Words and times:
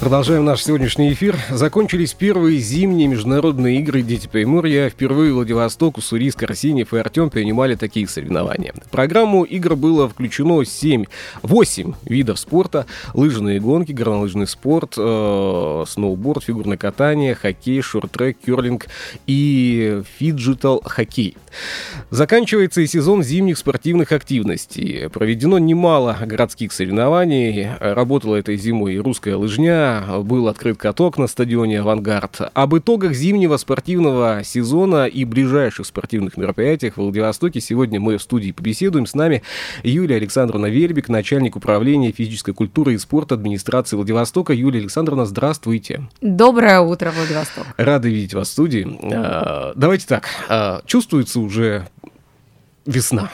Продолжаем 0.00 0.44
наш 0.44 0.62
сегодняшний 0.62 1.12
эфир. 1.12 1.36
Закончились 1.50 2.14
первые 2.14 2.60
зимние 2.60 3.08
международные 3.08 3.80
игры 3.80 4.02
«Дети 4.02 4.28
Приморья». 4.28 4.90
Впервые 4.90 5.32
Владивосток, 5.34 5.98
Уссурийск, 5.98 6.40
Арсеньев 6.44 6.94
и 6.94 6.98
Артем 6.98 7.30
принимали 7.30 7.74
такие 7.74 8.06
соревнования. 8.06 8.72
В 8.86 8.90
программу 8.90 9.42
игр 9.42 9.74
было 9.74 10.08
включено 10.08 10.64
7, 10.64 11.06
8 11.42 11.94
видов 12.04 12.38
спорта. 12.38 12.86
Лыжные 13.12 13.58
гонки, 13.58 13.90
горнолыжный 13.90 14.46
спорт, 14.46 14.94
э, 14.96 15.84
сноуборд, 15.88 16.44
фигурное 16.44 16.76
катание, 16.76 17.34
хоккей, 17.34 17.82
шорт-трек, 17.82 18.38
керлинг 18.38 18.86
и 19.26 20.02
фиджитал-хоккей. 20.20 21.36
Заканчивается 22.10 22.82
и 22.82 22.86
сезон 22.86 23.24
зимних 23.24 23.58
спортивных 23.58 24.12
активностей. 24.12 25.08
Проведено 25.10 25.58
немало 25.58 26.16
городских 26.24 26.72
соревнований. 26.72 27.66
Работала 27.80 28.36
этой 28.36 28.56
зимой 28.56 28.94
и 28.94 28.98
русская 28.98 29.34
лыжня, 29.34 29.87
был 30.22 30.48
открыт 30.48 30.78
каток 30.78 31.18
на 31.18 31.26
стадионе 31.26 31.80
«Авангард». 31.80 32.50
Об 32.54 32.76
итогах 32.76 33.12
зимнего 33.12 33.56
спортивного 33.56 34.42
сезона 34.44 35.06
и 35.06 35.24
ближайших 35.24 35.86
спортивных 35.86 36.36
мероприятиях 36.36 36.94
в 36.94 36.98
Владивостоке 36.98 37.60
сегодня 37.60 38.00
мы 38.00 38.18
в 38.18 38.22
студии 38.22 38.52
побеседуем. 38.52 39.06
С 39.06 39.14
нами 39.14 39.42
Юлия 39.82 40.16
Александровна 40.16 40.66
Вербик, 40.66 41.08
начальник 41.08 41.56
управления 41.56 42.12
физической 42.12 42.52
культуры 42.52 42.94
и 42.94 42.98
спорта 42.98 43.34
администрации 43.34 43.96
Владивостока. 43.96 44.52
Юлия 44.52 44.80
Александровна, 44.80 45.26
здравствуйте. 45.26 46.08
Доброе 46.20 46.80
утро, 46.80 47.12
Владивосток. 47.16 47.66
Рады 47.76 48.10
видеть 48.10 48.34
вас 48.34 48.48
в 48.48 48.52
студии. 48.52 48.86
А, 49.12 49.72
давайте 49.74 50.06
так, 50.06 50.28
а, 50.48 50.82
чувствуется 50.86 51.40
уже 51.40 51.86
весна. 52.86 53.30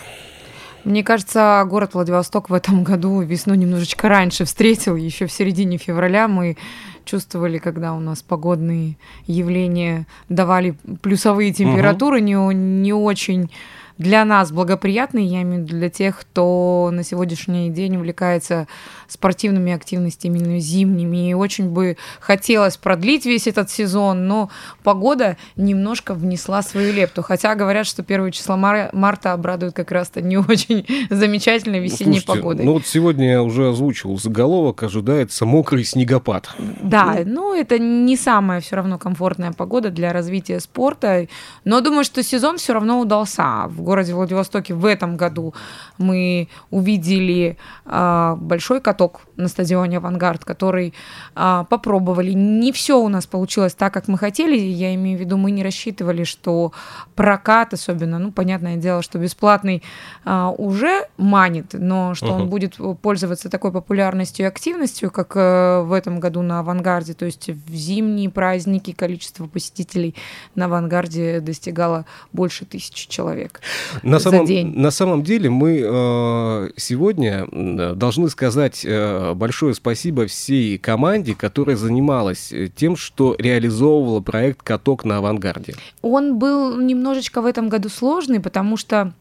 Мне 0.85 1.03
кажется, 1.03 1.65
город 1.69 1.95
Владивосток 1.95 2.51
в 2.51 2.55
этом 2.55 2.85
году 2.85 3.23
весну 3.23 3.55
немножечко 3.55 4.09
раньше 4.09 4.45
встретил. 4.45 4.97
Еще 4.97 5.27
в 5.27 5.33
середине 5.33 5.79
февраля 5.79 6.29
мы 6.29 6.57
чувствовали, 7.05 7.59
когда 7.59 7.95
у 7.95 8.01
нас 8.01 8.23
погодные 8.23 8.97
явления 9.27 10.07
давали 10.29 10.75
плюсовые 11.03 11.53
температуры, 11.53 12.19
угу. 12.19 12.25
не, 12.25 12.55
не 12.55 12.93
очень 12.93 13.51
для 13.98 14.25
нас 14.25 14.50
благоприятный, 14.50 15.25
я 15.25 15.42
имею 15.42 15.62
в 15.62 15.67
виду 15.67 15.78
для 15.78 15.91
тех, 15.91 16.19
кто 16.20 16.91
на 16.92 17.05
сегодняшний 17.05 17.70
день 17.70 17.97
увлекается 17.97 18.67
спортивными 19.06 19.73
активностями 19.73 20.39
именно 20.39 20.59
зимними. 20.59 21.31
И 21.31 21.34
очень 21.34 21.70
бы 21.70 21.97
хотелось 22.20 22.77
продлить 22.77 23.25
весь 23.27 23.47
этот 23.47 23.70
сезон, 23.70 24.27
но 24.27 24.51
погода 24.83 25.36
немножко 25.56 26.14
внесла 26.14 26.62
свою 26.62 26.92
лепту. 26.92 27.23
Хотя 27.23 27.55
говорят, 27.55 27.86
что 27.86 28.03
первое 28.03 28.33
число 28.33 28.56
мар- 28.56 28.91
марта 28.92 29.33
обрадует 29.33 29.75
как 29.75 29.92
раз-то 29.92 30.20
не 30.20 30.36
очень 30.48 30.86
замечательной 31.11 31.81
весенней 31.81 32.20
Слушайте, 32.20 32.27
погодой. 32.27 32.64
Ну 32.67 32.73
вот 32.73 32.86
сегодня 32.86 33.31
я 33.31 33.42
уже 33.42 33.69
озвучивал 33.69 34.19
заголовок, 34.19 34.83
ожидается 34.83 35.47
мокрый 35.47 35.84
снегопад. 35.84 36.51
Да, 36.83 37.19
ну 37.25 37.55
это 37.55 37.79
не 37.79 38.17
самая 38.17 38.61
все 38.61 38.77
равно 38.77 38.98
комфортная 38.98 39.53
погода 39.53 39.91
для 39.91 40.12
развития 40.12 40.58
спорта, 40.58 41.29
но 41.64 41.81
думаю, 41.81 42.05
что 42.05 42.23
сезон 42.23 42.58
все 42.58 42.73
равно 42.73 43.01
удался. 43.01 43.67
В 43.69 43.83
городе 43.84 44.14
Владивостоке 44.14 44.74
в 44.74 44.84
этом 44.84 45.17
году 45.17 45.55
мы 45.98 46.48
увидели 46.70 47.56
э, 47.84 48.34
большой 48.36 48.80
каток 48.80 49.20
на 49.36 49.48
стадионе 49.48 49.98
«Авангард», 49.98 50.45
который 50.45 50.95
э, 51.36 51.64
попробовали. 51.68 52.33
Не 52.33 52.72
все 52.72 53.00
у 53.00 53.08
нас 53.08 53.27
получилось 53.27 53.74
так, 53.74 53.92
как 53.92 54.08
мы 54.08 54.18
хотели. 54.18 54.56
Я 54.56 54.95
имею 54.95 55.18
в 55.18 55.20
виду, 55.20 55.36
мы 55.36 55.50
не 55.50 55.62
рассчитывали, 55.62 56.24
что 56.24 56.72
прокат, 57.14 57.74
особенно, 57.74 58.18
ну, 58.18 58.33
понятное 58.33 58.77
дело, 58.77 59.02
что 59.02 59.18
бесплатный 59.18 59.83
э, 60.24 60.52
уже 60.58 61.06
манит, 61.16 61.74
но 61.74 62.14
что 62.14 62.27
uh-huh. 62.27 62.42
он 62.42 62.48
будет 62.48 62.78
пользоваться 63.02 63.51
такой 63.51 63.72
популярностью 63.72 64.46
и 64.46 64.48
активностью, 64.48 65.11
как 65.11 65.36
э, 65.36 65.83
в 65.83 65.92
этом 65.92 66.20
году 66.20 66.42
на 66.42 66.61
«Авангарде», 66.61 67.14
то 67.14 67.27
есть 67.27 67.48
в 67.48 67.74
зимние 67.74 68.30
праздники 68.30 68.92
количество 68.92 69.46
посетителей 69.46 70.14
на 70.55 70.66
«Авангарде» 70.66 71.40
достигало 71.40 72.06
больше 72.33 72.64
тысячи 72.64 73.08
человек 73.08 73.61
на 74.02 74.18
самом, 74.18 74.46
день. 74.46 74.73
На 74.74 74.90
самом 74.90 75.23
деле 75.23 75.51
мы 75.51 75.83
э, 75.85 76.70
сегодня 76.77 77.46
должны 77.95 78.29
сказать 78.29 78.85
э, 78.85 79.35
большое 79.35 79.74
спасибо 79.74 80.27
всей 80.27 80.79
команде, 80.79 81.35
которая 81.35 81.77
занималась 81.77 82.52
э, 82.52 82.68
тем, 82.74 82.96
что 82.96 83.36
реализовывала 83.39 84.20
проект 84.20 84.63
«Каток 84.63 85.05
на 85.05 85.18
авангарде». 85.18 85.74
Он 86.02 86.39
был 86.39 86.80
немножечко 86.80 87.40
в 87.42 87.46
этом 87.46 87.68
году 87.68 87.89
сложный, 87.89 88.40
потому 88.40 88.77
что 88.77 89.13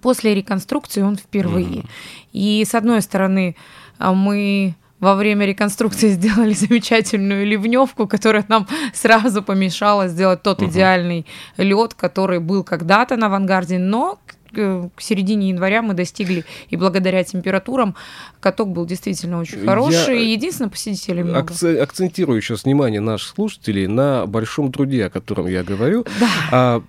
после 0.00 0.34
реконструкции 0.34 1.02
он 1.02 1.16
впервые. 1.16 1.66
Mm-hmm. 1.66 1.88
И 2.32 2.64
с 2.66 2.74
одной 2.74 3.02
стороны 3.02 3.56
а, 3.98 4.14
мы 4.14 4.74
во 5.02 5.16
время 5.16 5.44
реконструкции 5.44 6.08
сделали 6.12 6.54
замечательную 6.54 7.44
ливневку, 7.44 8.06
которая 8.06 8.46
нам 8.48 8.66
сразу 8.94 9.42
помешала 9.42 10.08
сделать 10.08 10.42
тот 10.42 10.62
угу. 10.62 10.70
идеальный 10.70 11.26
лед, 11.58 11.92
который 11.92 12.38
был 12.38 12.64
когда-то 12.64 13.16
на 13.16 13.26
авангарде, 13.26 13.78
но 13.78 14.18
к 14.54 14.90
середине 14.98 15.48
января 15.48 15.80
мы 15.80 15.94
достигли, 15.94 16.44
и 16.68 16.76
благодаря 16.76 17.24
температурам 17.24 17.94
каток 18.38 18.68
был 18.68 18.84
действительно 18.84 19.40
очень 19.40 19.64
хороший, 19.64 20.18
Я 20.18 20.22
и 20.22 20.26
единственное, 20.32 20.70
посетителей 20.70 21.22
много. 21.22 21.52
Акц- 21.52 21.78
акцентирую 21.78 22.42
сейчас 22.42 22.64
внимание 22.64 23.00
наших 23.00 23.34
слушателей 23.34 23.86
на 23.86 24.26
большом 24.26 24.70
труде, 24.70 25.06
о 25.06 25.10
котором 25.10 25.46
я 25.46 25.64
говорю. 25.64 26.04
Да. 26.20 26.28
А, 26.52 26.82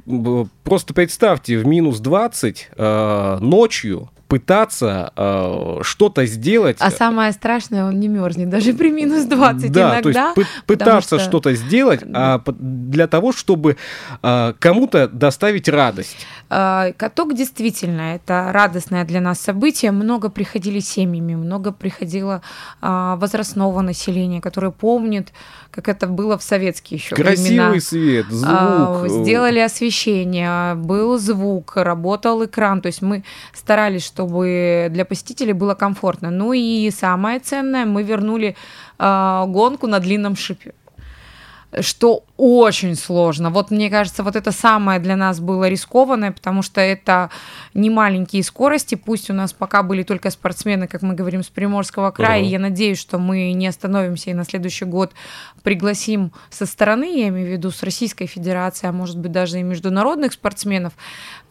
просто 0.65 0.93
представьте, 0.93 1.57
в 1.57 1.65
минус 1.65 1.99
20 1.99 2.69
а, 2.75 3.39
ночью 3.39 4.09
пытаться 4.33 5.13
э, 5.15 5.79
что-то 5.83 6.25
сделать. 6.25 6.77
А 6.79 6.89
самое 6.89 7.31
страшное, 7.33 7.85
он 7.85 7.99
не 7.99 8.07
мерзнет, 8.07 8.49
даже 8.49 8.73
при 8.73 8.89
минус 8.89 9.25
20 9.25 9.71
да, 9.71 9.99
иногда. 10.01 10.33
То 10.33 10.41
есть 10.41 10.51
пытаться 10.65 11.19
что... 11.19 11.29
что-то 11.29 11.53
сделать 11.53 12.01
а, 12.15 12.41
для 12.47 13.05
того, 13.05 13.31
чтобы 13.31 13.77
а, 14.23 14.55
кому-то 14.57 15.07
доставить 15.07 15.69
радость. 15.69 16.17
А, 16.49 16.93
каток 16.97 17.35
действительно, 17.35 18.15
это 18.15 18.49
радостное 18.51 19.05
для 19.05 19.21
нас 19.21 19.39
событие. 19.39 19.91
Много 19.91 20.29
приходили 20.29 20.79
семьями, 20.79 21.35
много 21.35 21.71
приходило 21.71 22.41
а, 22.81 23.15
возрастного 23.17 23.81
населения, 23.81 24.41
которое 24.41 24.71
помнит, 24.71 25.31
как 25.71 25.89
это 25.89 26.07
было 26.07 26.37
в 26.37 26.43
советские 26.43 26.99
еще 26.99 27.15
Красивый 27.15 27.49
времена. 27.49 27.79
свет, 27.79 28.25
звук. 28.29 28.49
А, 28.51 29.05
сделали 29.07 29.59
освещение, 29.59 30.75
был 30.75 31.17
звук, 31.17 31.73
работал 31.75 32.45
экран. 32.45 32.81
То 32.81 32.87
есть 32.87 33.01
мы 33.01 33.23
старались, 33.53 34.05
что 34.05 34.22
чтобы 34.23 34.87
для 34.91 35.05
посетителей 35.05 35.53
было 35.53 35.75
комфортно. 35.75 36.31
Ну 36.31 36.53
и 36.53 36.91
самое 36.91 37.39
ценное, 37.39 37.85
мы 37.85 38.03
вернули 38.03 38.55
э, 38.99 39.43
гонку 39.47 39.87
на 39.87 39.99
длинном 39.99 40.35
шипе 40.35 40.73
что 41.81 42.23
очень 42.37 42.95
сложно. 42.95 43.49
Вот 43.49 43.71
мне 43.71 43.89
кажется, 43.89 44.23
вот 44.23 44.35
это 44.35 44.51
самое 44.51 44.99
для 44.99 45.15
нас 45.15 45.39
было 45.39 45.69
рискованное, 45.69 46.31
потому 46.31 46.61
что 46.61 46.81
это 46.81 47.29
не 47.73 47.89
маленькие 47.89 48.43
скорости, 48.43 48.95
пусть 48.95 49.29
у 49.29 49.33
нас 49.33 49.53
пока 49.53 49.83
были 49.83 50.03
только 50.03 50.29
спортсмены, 50.29 50.87
как 50.87 51.03
мы 51.03 51.13
говорим, 51.13 51.43
с 51.43 51.47
Приморского 51.47 52.11
края, 52.11 52.41
uh-huh. 52.41 52.47
я 52.47 52.59
надеюсь, 52.59 52.99
что 52.99 53.17
мы 53.17 53.53
не 53.53 53.67
остановимся 53.67 54.31
и 54.31 54.33
на 54.33 54.45
следующий 54.45 54.85
год 54.85 55.11
пригласим 55.63 56.31
со 56.49 56.65
стороны, 56.65 57.19
я 57.19 57.29
имею 57.29 57.47
в 57.47 57.51
виду 57.51 57.71
с 57.71 57.83
Российской 57.83 58.25
Федерации, 58.25 58.87
а 58.87 58.91
может 58.91 59.17
быть 59.17 59.31
даже 59.31 59.59
и 59.59 59.63
международных 59.63 60.33
спортсменов, 60.33 60.93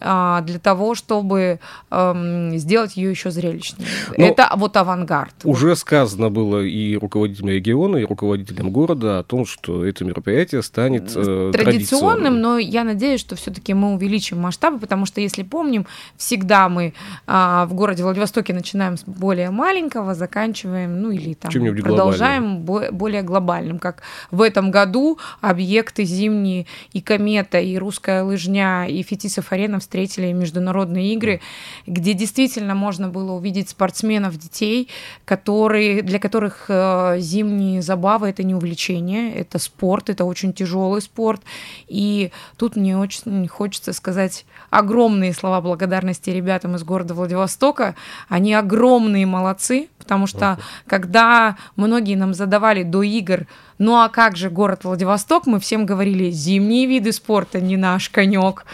а, 0.01 0.41
для 0.43 0.59
того, 0.59 0.95
чтобы 0.95 1.61
сделать 1.91 2.97
ее 2.97 3.11
еще 3.11 3.31
зрелищнее. 3.31 3.89
Но 4.17 4.27
это 4.27 4.51
вот 4.57 4.77
авангард. 4.77 5.35
Уже 5.45 5.71
вот. 5.71 5.79
сказано 5.79 6.31
было 6.31 6.61
и 6.61 6.97
руководителям 6.97 7.51
региона, 7.51 7.99
и 7.99 8.05
руководителям 8.05 8.71
города 8.71 9.21
о 9.21 9.23
том, 9.23 9.47
что 9.47 9.85
это 9.85 10.05
мероприятие 10.13 10.63
станет 10.63 11.11
э, 11.17 11.51
традиционным, 11.53 11.53
традиционным. 11.53 12.41
но 12.41 12.59
я 12.59 12.85
надеюсь, 12.85 13.21
что 13.21 13.37
все-таки 13.37 13.75
мы 13.75 13.95
увеличим 13.95 14.39
масштабы, 14.39 14.79
потому 14.79 15.07
что, 15.07 15.21
если 15.21 15.43
помним, 15.43 15.87
всегда 16.17 16.69
мы 16.69 16.95
а, 17.27 17.67
в 17.67 17.75
городе 17.75 18.03
Владивостоке 18.03 18.55
начинаем 18.55 18.97
с 18.97 19.05
более 19.05 19.51
маленького, 19.51 20.15
заканчиваем, 20.15 21.01
ну 21.01 21.11
или 21.11 21.35
там 21.35 21.51
продолжаем 21.83 22.59
бо- 22.61 22.91
более 22.93 23.23
глобальным, 23.23 23.79
как 23.79 24.03
в 24.31 24.43
этом 24.43 24.71
году 24.71 25.19
объекты 25.41 26.05
зимние 26.05 26.67
и 26.93 27.01
комета, 27.01 27.59
и 27.59 27.77
русская 27.79 28.23
лыжня, 28.23 28.87
и 28.87 29.03
Фетисов 29.03 29.53
арена 29.53 29.81
встретили 29.81 30.33
международные 30.33 31.15
игры, 31.15 31.41
где 31.87 32.13
действительно 32.15 32.75
можно 32.75 33.09
было 33.09 33.33
увидеть 33.33 33.71
спортсменов, 33.71 34.39
детей, 34.39 34.89
которые, 35.25 36.03
для 36.03 36.19
которых 36.19 36.67
э, 36.69 37.17
зимние 37.19 37.83
забавы 37.83 38.29
это 38.29 38.43
не 38.43 38.55
увлечение, 38.55 39.35
это 39.35 39.59
спорт, 39.59 40.02
это 40.11 40.25
очень 40.25 40.53
тяжелый 40.53 41.03
спорт. 41.03 41.43
И 41.89 42.31
тут 42.57 42.77
мне 42.77 42.97
очень 42.97 43.49
хочется 43.49 43.93
сказать 43.93 44.45
огромные 44.71 45.33
слова 45.33 45.61
благодарности 45.61 46.31
ребятам 46.31 46.77
из 46.77 46.85
города 46.85 47.15
Владивостока. 47.15 47.95
Они 48.29 48.55
огромные 48.55 49.27
молодцы, 49.27 49.89
потому 49.99 50.27
что 50.27 50.59
когда 50.87 51.57
многие 51.77 52.17
нам 52.17 52.35
задавали 52.35 52.83
до 52.83 53.03
игр, 53.03 53.47
ну 53.79 53.97
а 53.97 54.09
как 54.09 54.37
же 54.37 54.51
город 54.51 54.85
Владивосток, 54.85 55.47
мы 55.47 55.61
всем 55.61 55.87
говорили, 55.87 56.31
зимние 56.31 56.87
виды 56.87 57.13
спорта 57.13 57.61
не 57.61 57.77
наш 57.77 58.09
конек. 58.09 58.65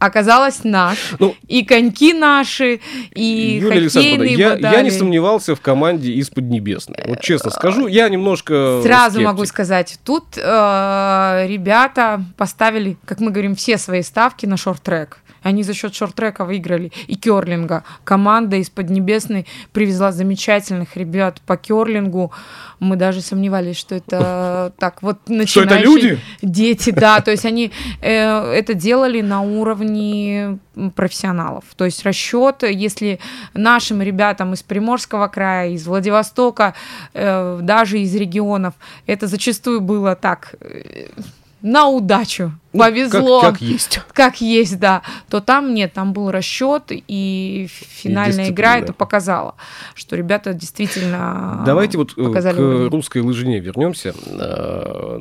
Оказалось 0.00 0.64
наш. 0.64 0.96
Ну, 1.18 1.36
и 1.46 1.62
коньки 1.62 2.14
наши, 2.14 2.80
и 3.14 3.58
Юлия 3.60 3.76
Александровна, 3.76 4.24
хоккейные 4.24 4.60
я, 4.62 4.72
я 4.72 4.80
не 4.82 4.90
сомневался 4.90 5.54
в 5.54 5.60
команде 5.60 6.12
из 6.12 6.30
Поднебесной. 6.30 6.96
Вот 7.06 7.20
честно 7.20 7.50
скажу, 7.50 7.86
я 7.86 8.08
немножко 8.08 8.80
Сразу 8.82 9.16
скептик. 9.16 9.26
могу 9.26 9.44
сказать, 9.44 9.98
тут 10.02 10.24
э, 10.38 11.44
ребята 11.46 12.24
поставили, 12.38 12.96
как 13.04 13.20
мы 13.20 13.30
говорим, 13.30 13.54
все 13.54 13.76
свои 13.76 14.02
ставки 14.02 14.46
на 14.46 14.56
шорт-трек. 14.56 15.18
Они 15.42 15.62
за 15.62 15.72
счет 15.74 15.94
шорт-трека 15.94 16.44
выиграли 16.44 16.92
и 17.06 17.14
керлинга. 17.14 17.84
Команда 18.04 18.56
из 18.56 18.68
Поднебесной 18.68 19.46
привезла 19.72 20.12
замечательных 20.12 20.96
ребят 20.96 21.40
по 21.46 21.56
керлингу. 21.56 22.30
Мы 22.78 22.96
даже 22.96 23.20
сомневались, 23.22 23.76
что 23.76 23.94
это 23.94 24.72
так 24.78 25.02
вот 25.02 25.18
Что 25.24 25.32
это 25.32 25.38
начинающие 25.38 25.84
люди? 25.84 26.18
дети, 26.42 26.90
да. 26.90 27.20
То 27.20 27.30
есть 27.30 27.46
они 27.46 27.70
э, 28.02 28.52
это 28.52 28.74
делали 28.74 29.22
на 29.22 29.40
уровне 29.40 29.89
м, 29.96 30.60
профессионалов. 30.90 31.64
То 31.76 31.84
есть 31.84 32.04
расчет, 32.04 32.62
если 32.62 33.18
нашим 33.54 34.02
ребятам 34.02 34.52
из 34.54 34.62
Приморского 34.62 35.28
края, 35.28 35.70
из 35.70 35.86
Владивостока, 35.86 36.74
э, 37.14 37.58
даже 37.62 37.98
из 38.00 38.14
регионов, 38.14 38.74
это 39.06 39.26
зачастую 39.26 39.80
было 39.80 40.14
так 40.14 40.54
э, 40.60 41.08
на 41.62 41.88
удачу. 41.88 42.52
Ну, 42.72 42.80
Повезло. 42.80 43.40
Как, 43.40 43.52
как 43.54 43.62
есть. 43.62 44.00
Как 44.12 44.40
есть, 44.40 44.78
да, 44.78 45.02
то 45.28 45.40
там 45.40 45.74
нет, 45.74 45.92
там 45.92 46.12
был 46.12 46.30
расчет, 46.30 46.84
и 46.88 47.66
финальная 47.68 48.50
игра 48.50 48.74
дисциплина. 48.74 48.84
это 48.84 48.92
показала, 48.92 49.54
что 49.94 50.14
ребята 50.14 50.54
действительно 50.54 51.62
Давайте 51.66 51.98
вот 51.98 52.12
э, 52.12 52.14
к 52.14 52.26
уровень. 52.26 52.90
русской 52.90 53.22
лыжне 53.22 53.58
вернемся. 53.58 54.14
Э, 54.26 55.18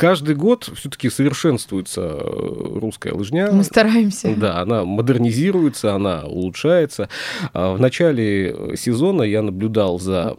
Каждый 0.00 0.34
год 0.34 0.70
все-таки 0.76 1.10
совершенствуется 1.10 2.00
э, 2.00 2.78
русская 2.80 3.12
лыжня. 3.12 3.52
Мы 3.52 3.64
стараемся. 3.64 4.34
Да, 4.34 4.60
она 4.60 4.86
модернизируется, 4.86 5.94
она 5.94 6.22
улучшается. 6.24 7.10
А 7.52 7.74
В 7.74 7.80
начале 7.80 8.78
сезона 8.78 9.24
я 9.24 9.42
наблюдал 9.42 10.00
за 10.00 10.34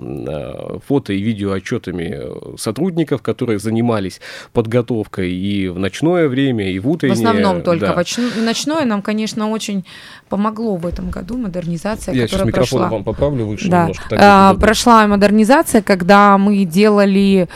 фото 0.87 1.13
и 1.13 1.21
видеоотчетами 1.21 2.09
э, 2.11 2.57
сотрудников, 2.57 3.21
которые 3.21 3.59
занимались 3.59 4.19
подготовкой 4.51 5.31
и 5.31 5.67
в 5.67 5.77
ночное 5.77 6.27
время, 6.27 6.50
и 6.59 6.79
в 6.79 6.83
В 6.83 6.89
утреннее. 6.89 7.13
основном 7.13 7.61
только 7.61 7.87
Да. 7.87 7.93
в 7.93 7.97
оч- 7.99 8.41
ночное 8.41 8.85
нам, 8.85 9.01
конечно, 9.01 9.49
очень 9.49 9.85
помогло 10.29 10.75
в 10.75 10.85
этом 10.85 11.09
году 11.09 11.37
модернизация, 11.37 12.13
Я 12.13 12.21
сейчас 12.27 12.31
которая 12.31 12.47
микрофон 12.47 12.79
прошла. 12.79 12.89
вам 12.97 13.03
поправлю 13.03 13.45
выше 13.45 13.69
Да. 13.69 13.81
немножко. 13.81 14.09
так 14.09 14.19
А, 14.21 14.53
прошла 14.55 15.07
модернизация, 15.07 15.81
когда 15.81 16.37
мы 16.37 16.65
делали 16.65 17.47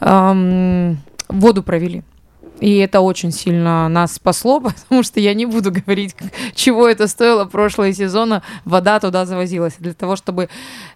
эм, 0.00 0.98
воду 1.28 1.62
провели. 1.62 2.02
И 2.60 2.76
это 2.78 3.00
очень 3.00 3.32
сильно 3.32 3.88
нас 3.88 4.14
спасло, 4.14 4.60
потому 4.84 5.02
что 5.02 5.20
я 5.20 5.34
не 5.34 5.44
буду 5.46 5.72
говорить, 5.72 6.14
чего 6.54 6.88
это 6.88 7.08
стоило 7.08 7.44
прошлого 7.46 7.92
сезона. 7.92 8.42
Вода 8.64 9.00
туда 9.00 9.26
завозилась. 9.26 9.74
Для 9.78 9.92
того, 9.92 10.16
чтобы 10.16 10.48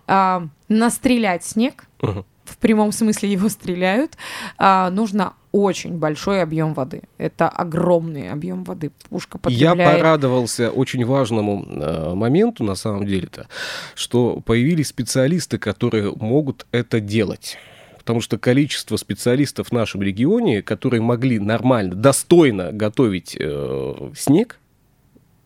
а, 0.06 0.46
настрелять 0.68 1.44
снег, 1.44 1.84
Мгм. 2.00 2.24
В 2.58 2.60
прямом 2.60 2.90
смысле 2.90 3.30
его 3.30 3.48
стреляют, 3.48 4.16
а, 4.58 4.90
нужно 4.90 5.34
очень 5.52 5.92
большой 5.96 6.42
объем 6.42 6.74
воды. 6.74 7.02
Это 7.16 7.48
огромный 7.48 8.30
объем 8.30 8.64
воды. 8.64 8.90
Пушка 9.08 9.38
Я 9.48 9.70
потребляет. 9.70 10.00
порадовался 10.00 10.70
очень 10.70 11.04
важному 11.04 11.64
э, 11.64 12.14
моменту, 12.14 12.64
на 12.64 12.74
самом 12.74 13.06
деле-то, 13.06 13.46
что 13.94 14.40
появились 14.40 14.88
специалисты, 14.88 15.58
которые 15.58 16.12
могут 16.14 16.66
это 16.72 17.00
делать. 17.00 17.56
Потому 17.96 18.20
что 18.20 18.38
количество 18.38 18.96
специалистов 18.96 19.68
в 19.68 19.72
нашем 19.72 20.02
регионе, 20.02 20.62
которые 20.62 21.00
могли 21.00 21.38
нормально, 21.38 21.94
достойно 21.94 22.72
готовить 22.72 23.36
э, 23.38 24.10
снег, 24.16 24.58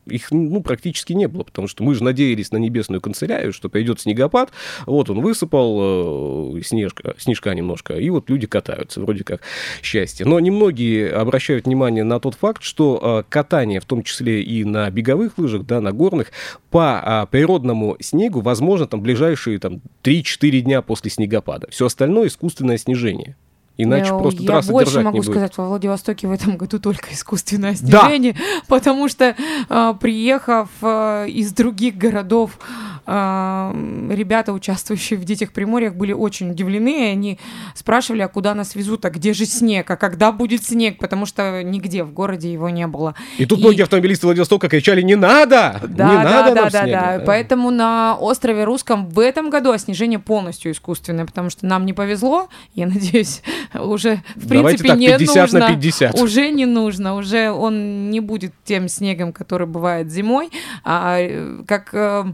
их 0.07 0.31
ну, 0.31 0.63
практически 0.63 1.13
не 1.13 1.29
было, 1.29 1.45
потому 1.45 1.69
что 1.69 1.85
мы 1.85 1.95
же 1.95 2.03
надеялись 2.05 2.53
на 2.53 2.57
небесную 2.57 3.01
канцелярию, 3.01 3.53
что 3.53 3.69
пойдет 3.69 4.01
снегопад, 4.01 4.51
вот 4.87 5.11
он 5.11 5.21
высыпал, 5.21 6.57
э, 6.59 6.63
снежка, 6.63 7.15
снежка 7.19 7.55
немножко, 7.55 7.95
и 7.95 8.11
вот 8.11 8.29
люди 8.31 8.47
катаются, 8.47 9.01
вроде 9.01 9.25
как 9.25 9.43
счастье. 9.83 10.27
Но 10.27 10.39
немногие 10.41 11.13
обращают 11.13 11.67
внимание 11.67 12.05
на 12.05 12.21
тот 12.21 12.35
факт, 12.35 12.63
что 12.63 13.25
э, 13.27 13.31
катание, 13.31 13.81
в 13.81 13.85
том 13.85 14.03
числе 14.03 14.43
и 14.43 14.65
на 14.65 14.91
беговых 14.91 15.39
лыжах, 15.39 15.65
да, 15.67 15.81
на 15.81 15.93
горных, 15.93 16.33
по 16.71 17.01
а, 17.03 17.27
природному 17.27 17.97
снегу 18.01 18.41
возможно 18.41 18.87
там 18.87 19.03
ближайшие 19.03 19.59
там, 19.59 19.81
3-4 20.03 20.61
дня 20.61 20.83
после 20.83 21.11
снегопада. 21.11 21.69
Все 21.71 21.87
остальное 21.87 22.29
искусственное 22.29 22.79
снижение. 22.79 23.37
Иначе 23.79 24.09
Я- 24.13 24.19
просто 24.19 24.43
я 24.43 24.47
трасса 24.49 24.71
больше 24.71 24.91
держать 24.91 25.05
могу 25.07 25.17
не 25.17 25.21
будет. 25.21 25.31
сказать, 25.33 25.57
во 25.57 25.67
Владивостоке 25.69 26.29
в 26.29 26.33
этом 26.33 26.57
году 26.59 26.79
только 26.79 27.13
искусственное 27.13 27.75
Да. 27.81 28.01
снижение, 28.07 28.37
потому 28.69 29.09
что 29.09 29.35
а, 29.71 29.95
приехав 29.95 30.69
а, 30.83 31.25
из 31.25 31.53
других 31.53 31.97
городов, 31.97 32.59
ребята, 33.07 34.53
участвующие 34.53 35.19
в 35.19 35.25
детях 35.25 35.53
Приморьях, 35.53 35.95
были 35.95 36.13
очень 36.13 36.51
удивлены, 36.51 37.09
и 37.09 37.13
они 37.13 37.39
спрашивали, 37.75 38.23
а 38.23 38.29
куда 38.29 38.55
нас 38.55 38.75
везут, 38.75 39.05
а 39.05 39.11
где 39.11 39.33
же 39.33 39.45
снег, 39.47 39.91
а 39.91 39.97
когда 39.97 40.33
будет 40.33 40.65
снег, 40.65 40.99
потому 40.99 41.27
что 41.27 41.63
нигде 41.63 42.05
в 42.05 42.13
городе 42.13 42.53
его 42.53 42.69
не 42.69 42.87
было. 42.87 43.15
И 43.39 43.47
тут 43.47 43.59
И- 43.59 43.63
многие 43.63 43.83
автомобилисты 43.83 44.27
Владивостока 44.27 44.69
кричали, 44.69 45.03
не 45.03 45.17
надо! 45.17 45.81
Да, 45.83 46.09
не 46.09 46.17
да, 46.17 46.23
надо 46.25 46.55
да, 46.55 46.61
нам 46.63 46.71
да, 46.71 46.83
снега!» 46.83 47.15
да. 47.19 47.23
Поэтому 47.27 47.71
на 47.71 48.17
острове 48.17 48.65
Русском 48.65 49.09
в 49.09 49.19
этом 49.19 49.51
году 49.51 49.77
снижение 49.79 50.19
полностью 50.19 50.73
искусственное, 50.73 51.27
потому 51.27 51.51
что 51.51 51.67
нам 51.67 51.87
не 51.87 51.93
повезло. 51.93 52.49
Я 52.75 52.87
надеюсь, 52.87 53.43
уже 53.75 54.23
в 54.37 54.47
Давайте 54.47 54.83
принципе 54.83 54.89
так, 54.89 54.99
не 54.99 55.07
50 55.09 55.53
на 55.53 55.59
нужно. 55.61 55.75
50. 55.77 56.21
Уже 56.21 56.51
не 56.51 56.67
нужно, 56.67 57.15
уже 57.17 57.51
он 57.51 58.11
не 58.11 58.21
будет 58.21 58.53
тем 58.65 58.89
снегом, 58.89 59.33
который 59.33 59.67
бывает 59.67 60.11
зимой. 60.11 60.51
А, 60.85 61.19
э, 61.19 61.63
как 61.67 61.91
э, 61.93 62.25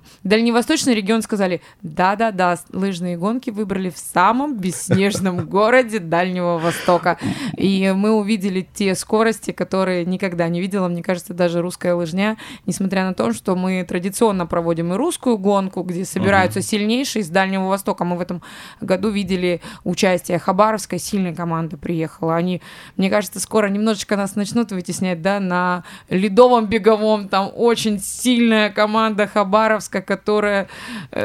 дальневосточный 0.58 0.94
регион 0.94 1.22
сказали, 1.22 1.60
да-да-да, 1.82 2.58
лыжные 2.72 3.16
гонки 3.16 3.50
выбрали 3.50 3.90
в 3.90 3.99
самом 3.99 4.56
бесснежном 4.56 5.46
городе 5.49 6.00
Дальнего 6.00 6.58
Востока. 6.58 7.16
И 7.56 7.92
мы 7.94 8.11
увидели 8.12 8.68
те 8.75 8.97
скорости, 8.97 9.52
которые 9.52 10.04
никогда 10.04 10.49
не 10.49 10.61
видела, 10.61 10.88
мне 10.88 11.02
кажется, 11.02 11.32
даже 11.32 11.62
русская 11.62 11.94
лыжня, 11.94 12.37
несмотря 12.66 13.04
на 13.04 13.14
то, 13.14 13.32
что 13.32 13.54
мы 13.54 13.85
традиционно 13.88 14.47
проводим 14.47 14.92
и 14.92 14.97
русскую 14.97 15.38
гонку, 15.38 15.82
где 15.82 16.04
собираются 16.04 16.61
сильнейшие 16.61 17.23
из 17.23 17.28
Дальнего 17.28 17.68
Востока. 17.68 18.04
Мы 18.04 18.16
в 18.16 18.21
этом 18.21 18.42
году 18.80 19.11
видели 19.11 19.61
участие 19.85 20.40
Хабаровской 20.40 20.99
сильной 20.99 21.35
команды 21.35 21.76
приехала. 21.76 22.35
Они, 22.35 22.61
мне 22.97 23.11
кажется, 23.11 23.38
скоро 23.38 23.68
немножечко 23.68 24.16
нас 24.16 24.35
начнут 24.35 24.73
вытеснять, 24.73 25.23
да, 25.23 25.38
на 25.38 25.85
ледовом 26.09 26.66
беговом. 26.66 27.28
Там 27.28 27.52
очень 27.54 28.00
сильная 28.00 28.71
команда 28.71 29.28
Хабаровска, 29.28 30.02
которая 30.02 30.48
э, 30.49 30.67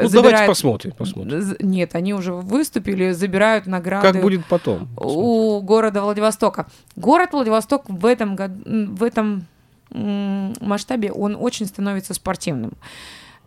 Ну, 0.02 0.08
забирает... 0.08 0.12
давайте 0.12 0.46
посмотрим, 0.46 0.92
посмотрим. 0.92 1.56
Нет, 1.60 1.94
они 1.94 2.14
уже 2.14 2.32
выступили, 2.32 3.12
забирают 3.12 3.66
награды 3.66 4.12
Как 4.12 4.22
будет 4.22 4.44
потом? 4.46 4.88
у 4.96 5.60
города 5.60 6.02
Владивостока. 6.02 6.66
Город 6.96 7.32
Владивосток 7.32 7.84
в 7.88 8.06
этом 8.06 8.36
году, 8.36 8.94
в 8.94 9.02
этом 9.02 9.46
масштабе 9.90 11.12
он 11.12 11.36
очень 11.38 11.66
становится 11.66 12.14
спортивным. 12.14 12.72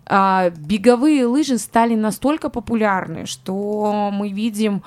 А, 0.06 0.50
беговые 0.52 1.26
лыжи 1.26 1.58
стали 1.58 1.96
настолько 1.96 2.50
популярны, 2.50 3.26
что 3.26 4.10
мы 4.14 4.30
видим 4.30 4.84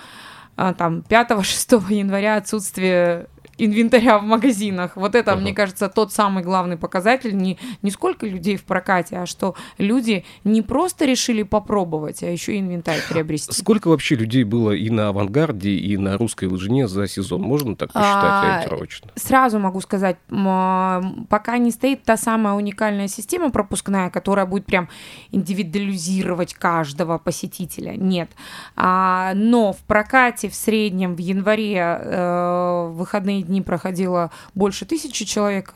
а, 0.57 0.73
там 0.73 1.05
5-6 1.09 1.93
января 1.93 2.37
отсутствие 2.37 3.27
инвентаря 3.65 4.19
в 4.19 4.23
магазинах. 4.23 4.97
Вот 4.97 5.15
это, 5.15 5.33
uh-huh. 5.33 5.41
мне 5.41 5.53
кажется, 5.53 5.89
тот 5.89 6.13
самый 6.13 6.43
главный 6.43 6.77
показатель. 6.77 7.37
Не, 7.37 7.59
не 7.83 7.91
сколько 7.91 8.27
людей 8.27 8.57
в 8.57 8.65
прокате, 8.65 9.19
а 9.19 9.27
что 9.27 9.55
люди 9.79 10.25
не 10.45 10.63
просто 10.63 11.05
решили 11.05 11.43
попробовать, 11.43 12.23
а 12.23 12.31
еще 12.31 12.55
и 12.55 12.61
инвентарь 12.61 13.01
приобрести. 13.09 13.53
Сколько 13.53 13.89
вообще 13.89 14.15
людей 14.15 14.45
было 14.45 14.73
и 14.73 14.91
на 14.91 15.09
авангарде, 15.09 15.71
и 15.71 15.97
на 15.97 16.17
русской 16.17 16.47
лыжне 16.47 16.89
за 16.89 17.07
сезон? 17.07 17.43
Можно 17.43 17.77
так 17.77 17.93
посчитать 17.93 18.25
а, 18.25 18.55
ориентировочно? 18.57 19.11
Сразу 19.17 19.59
могу 19.59 19.81
сказать, 19.81 20.17
пока 20.29 21.59
не 21.59 21.71
стоит 21.71 22.03
та 22.03 22.17
самая 22.17 22.55
уникальная 22.55 23.09
система 23.09 23.51
пропускная, 23.51 24.11
которая 24.11 24.47
будет 24.47 24.67
прям 24.67 24.89
индивидуализировать 25.31 26.55
каждого 26.55 27.19
посетителя. 27.19 27.95
Нет. 27.97 28.31
А, 28.77 29.33
но 29.35 29.73
в 29.73 29.79
прокате 29.79 30.49
в 30.49 30.55
среднем 30.55 31.15
в 31.15 31.19
январе 31.19 31.77
э, 31.77 32.89
выходные 32.93 33.43
дни 33.51 33.61
проходило 33.61 34.31
больше 34.55 34.87
тысячи 34.87 35.25
человек. 35.25 35.75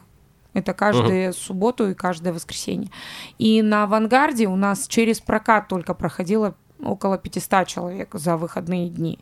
Это 0.54 0.72
каждую 0.72 1.30
uh-huh. 1.30 1.32
субботу 1.32 1.90
и 1.90 1.94
каждое 1.94 2.32
воскресенье. 2.32 2.90
И 3.38 3.60
на 3.60 3.82
авангарде 3.82 4.46
у 4.46 4.56
нас 4.56 4.86
через 4.86 5.20
прокат 5.20 5.68
только 5.68 5.94
проходило 5.94 6.54
около 6.82 7.18
500 7.18 7.66
человек 7.66 8.10
за 8.14 8.36
выходные 8.36 8.88
дни. 8.88 9.18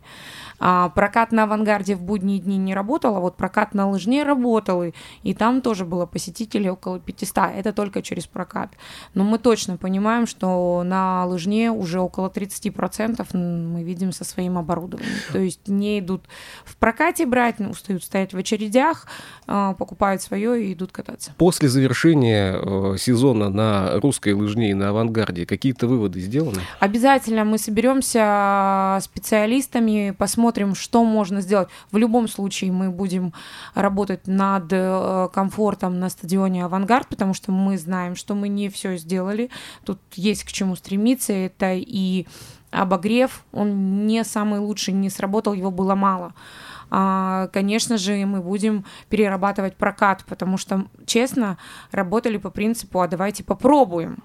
А, 0.59 0.89
прокат 0.89 1.31
на 1.31 1.43
авангарде 1.43 1.95
в 1.95 2.01
будние 2.01 2.39
дни 2.39 2.57
не 2.57 2.73
работал, 2.73 3.15
а 3.15 3.19
вот 3.19 3.35
прокат 3.35 3.73
на 3.73 3.89
лыжне 3.89 4.23
работал, 4.23 4.83
и, 4.83 4.91
и 5.23 5.33
там 5.33 5.61
тоже 5.61 5.85
было 5.85 6.05
посетителей 6.05 6.69
около 6.69 6.99
500. 6.99 7.37
Это 7.55 7.73
только 7.73 8.01
через 8.01 8.27
прокат. 8.27 8.71
Но 9.13 9.23
мы 9.23 9.39
точно 9.39 9.77
понимаем, 9.77 10.27
что 10.27 10.83
на 10.85 11.25
лыжне 11.25 11.71
уже 11.71 11.99
около 11.99 12.29
30% 12.29 13.35
мы 13.35 13.83
видим 13.83 14.11
со 14.11 14.23
своим 14.23 14.57
оборудованием. 14.57 15.11
То 15.31 15.39
есть 15.39 15.67
не 15.67 15.99
идут 15.99 16.23
в 16.65 16.77
прокате 16.77 17.25
брать, 17.25 17.59
устают 17.59 18.03
стоять 18.03 18.33
в 18.33 18.37
очередях, 18.37 19.07
а, 19.47 19.73
покупают 19.73 20.21
свое 20.21 20.63
и 20.65 20.73
идут 20.73 20.91
кататься. 20.91 21.33
После 21.37 21.69
завершения 21.69 22.55
э, 22.55 22.97
сезона 22.97 23.49
на 23.49 23.99
русской 23.99 24.33
лыжне 24.33 24.71
и 24.71 24.73
на 24.73 24.89
авангарде 24.89 25.45
какие-то 25.45 25.87
выводы 25.87 26.19
сделаны? 26.19 26.61
Обязательно 26.79 27.43
мы 27.43 27.57
соберемся 27.57 28.99
специалистами, 29.01 30.13
посмотрим, 30.17 30.42
посмотрим, 30.43 30.75
что 30.75 31.05
можно 31.05 31.39
сделать. 31.39 31.69
В 31.91 31.97
любом 31.97 32.27
случае 32.27 32.73
мы 32.73 32.89
будем 32.89 33.33
работать 33.75 34.27
над 34.27 34.65
э, 34.71 35.29
комфортом 35.33 35.99
на 35.99 36.09
стадионе 36.09 36.65
«Авангард», 36.65 37.07
потому 37.07 37.33
что 37.33 37.53
мы 37.53 37.77
знаем, 37.77 38.17
что 38.17 38.35
мы 38.35 38.49
не 38.49 38.67
все 38.67 38.97
сделали. 38.97 39.49
Тут 39.85 39.99
есть 40.15 40.43
к 40.43 40.51
чему 40.51 40.75
стремиться. 40.75 41.31
Это 41.31 41.73
и 41.75 42.27
обогрев, 42.71 43.45
он 43.53 44.05
не 44.05 44.25
самый 44.25 44.59
лучший, 44.59 44.93
не 44.93 45.09
сработал, 45.09 45.53
его 45.53 45.71
было 45.71 45.95
мало. 45.95 46.33
А, 46.89 47.47
конечно 47.53 47.97
же, 47.97 48.25
мы 48.25 48.41
будем 48.41 48.83
перерабатывать 49.07 49.77
прокат, 49.77 50.25
потому 50.27 50.57
что, 50.57 50.87
честно, 51.05 51.57
работали 51.91 52.37
по 52.37 52.49
принципу 52.49 52.99
«а 52.99 53.07
давайте 53.07 53.45
попробуем» 53.45 54.17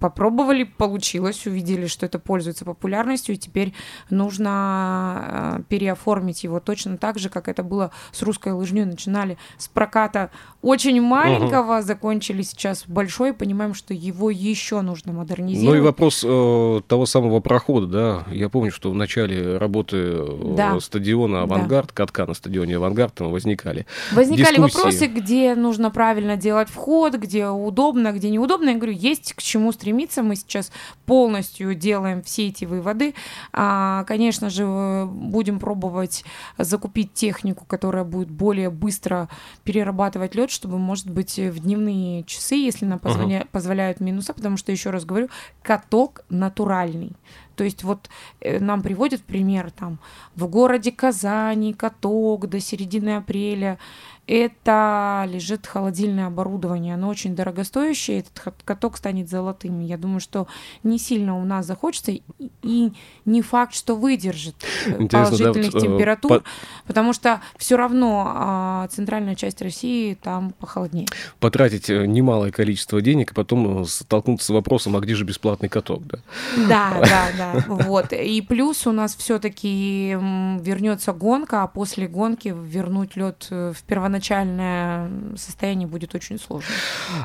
попробовали, 0.00 0.64
получилось, 0.64 1.46
увидели, 1.46 1.86
что 1.86 2.06
это 2.06 2.18
пользуется 2.18 2.64
популярностью, 2.64 3.34
и 3.34 3.38
теперь 3.38 3.74
нужно 4.10 5.58
э, 5.58 5.62
переоформить 5.68 6.44
его 6.44 6.60
точно 6.60 6.96
так 6.98 7.18
же, 7.18 7.28
как 7.28 7.48
это 7.48 7.62
было 7.62 7.90
с 8.12 8.22
русской 8.22 8.52
лыжней. 8.52 8.84
Начинали 8.84 9.38
с 9.58 9.68
проката 9.68 10.30
очень 10.62 11.00
маленького, 11.00 11.78
угу. 11.78 11.86
закончили 11.86 12.42
сейчас 12.42 12.84
большой, 12.86 13.32
понимаем, 13.32 13.74
что 13.74 13.94
его 13.94 14.30
еще 14.30 14.80
нужно 14.80 15.12
модернизировать. 15.12 15.78
Ну 15.78 15.82
и 15.82 15.84
вопрос 15.84 16.24
э, 16.26 16.80
того 16.86 17.06
самого 17.06 17.40
прохода, 17.40 17.86
да, 17.86 18.24
я 18.32 18.48
помню, 18.48 18.70
что 18.70 18.90
в 18.90 18.94
начале 18.94 19.56
работы 19.58 19.96
э, 19.96 20.54
да. 20.56 20.80
стадиона 20.80 21.42
«Авангард», 21.42 21.88
да. 21.88 21.94
катка 21.94 22.26
на 22.26 22.34
стадионе 22.34 22.76
«Авангард» 22.76 23.14
там 23.14 23.30
возникали 23.30 23.86
Возникали 24.12 24.56
дискуссии. 24.56 24.76
вопросы, 24.76 25.06
где 25.06 25.54
нужно 25.54 25.90
правильно 25.90 26.36
делать 26.36 26.68
вход, 26.68 27.14
где 27.14 27.48
удобно, 27.48 28.12
где 28.12 28.30
неудобно. 28.30 28.70
Я 28.70 28.76
говорю, 28.76 28.92
есть 28.92 29.32
к 29.34 29.42
чему 29.42 29.72
стремиться. 29.72 29.85
Мы 30.22 30.36
сейчас 30.36 30.72
полностью 31.04 31.74
делаем 31.74 32.22
все 32.22 32.48
эти 32.48 32.64
выводы. 32.64 33.14
А, 33.52 34.04
конечно 34.04 34.50
же, 34.50 35.06
будем 35.06 35.58
пробовать 35.58 36.24
закупить 36.58 37.12
технику, 37.14 37.64
которая 37.66 38.04
будет 38.04 38.30
более 38.30 38.70
быстро 38.70 39.28
перерабатывать 39.64 40.34
лед, 40.34 40.50
чтобы, 40.50 40.78
может 40.78 41.10
быть, 41.10 41.38
в 41.38 41.58
дневные 41.60 42.24
часы, 42.24 42.56
если 42.56 42.84
нам 42.84 42.98
позволя... 42.98 43.40
uh-huh. 43.40 43.48
позволяют 43.50 44.00
минуса, 44.00 44.32
потому 44.34 44.56
что, 44.56 44.72
еще 44.72 44.90
раз 44.90 45.04
говорю, 45.04 45.28
каток 45.62 46.24
натуральный. 46.28 47.12
То 47.56 47.64
есть 47.64 47.82
вот 47.82 48.10
э, 48.40 48.60
нам 48.60 48.82
приводят 48.82 49.22
пример 49.22 49.70
там 49.70 49.98
в 50.34 50.46
городе 50.46 50.92
Казани 50.92 51.72
каток 51.72 52.48
до 52.48 52.60
середины 52.60 53.16
апреля 53.16 53.78
это 54.26 55.24
лежит 55.28 55.66
холодильное 55.66 56.26
оборудование. 56.26 56.94
Оно 56.94 57.08
очень 57.08 57.36
дорогостоящее, 57.36 58.20
этот 58.20 58.54
каток 58.64 58.96
станет 58.96 59.28
золотым. 59.28 59.80
Я 59.80 59.96
думаю, 59.96 60.20
что 60.20 60.48
не 60.82 60.98
сильно 60.98 61.38
у 61.38 61.44
нас 61.44 61.66
захочется, 61.66 62.12
и 62.62 62.92
не 63.24 63.42
факт, 63.42 63.74
что 63.74 63.94
выдержит 63.94 64.56
э, 64.86 65.02
Интересно, 65.02 65.36
положительных 65.36 65.72
да, 65.72 65.80
температур, 65.80 66.40
по... 66.40 66.44
потому 66.86 67.12
что 67.12 67.40
все 67.56 67.76
равно 67.76 68.24
а, 68.26 68.88
центральная 68.88 69.36
часть 69.36 69.62
России 69.62 70.14
там 70.14 70.52
похолоднее. 70.58 71.06
Потратить 71.38 71.88
э, 71.88 72.06
немалое 72.06 72.50
количество 72.50 73.00
денег, 73.00 73.30
и 73.30 73.34
потом 73.34 73.82
э, 73.82 73.84
столкнуться 73.86 74.46
с 74.46 74.50
вопросом, 74.50 74.96
а 74.96 75.00
где 75.00 75.14
же 75.14 75.24
бесплатный 75.24 75.68
каток, 75.68 76.04
да? 76.04 76.18
Да, 76.68 77.00
да, 77.00 77.28
да. 77.38 77.64
Вот. 77.68 78.12
И 78.12 78.40
плюс 78.40 78.86
у 78.88 78.92
нас 78.92 79.14
все-таки 79.14 80.10
вернется 80.10 81.12
гонка, 81.12 81.62
а 81.62 81.66
после 81.68 82.08
гонки 82.08 82.52
вернуть 82.56 83.14
лед 83.14 83.46
в 83.50 83.76
первоначальном 83.86 84.15
первоначальное 84.16 85.10
состояние 85.36 85.86
будет 85.86 86.14
очень 86.14 86.38
сложно. 86.38 86.68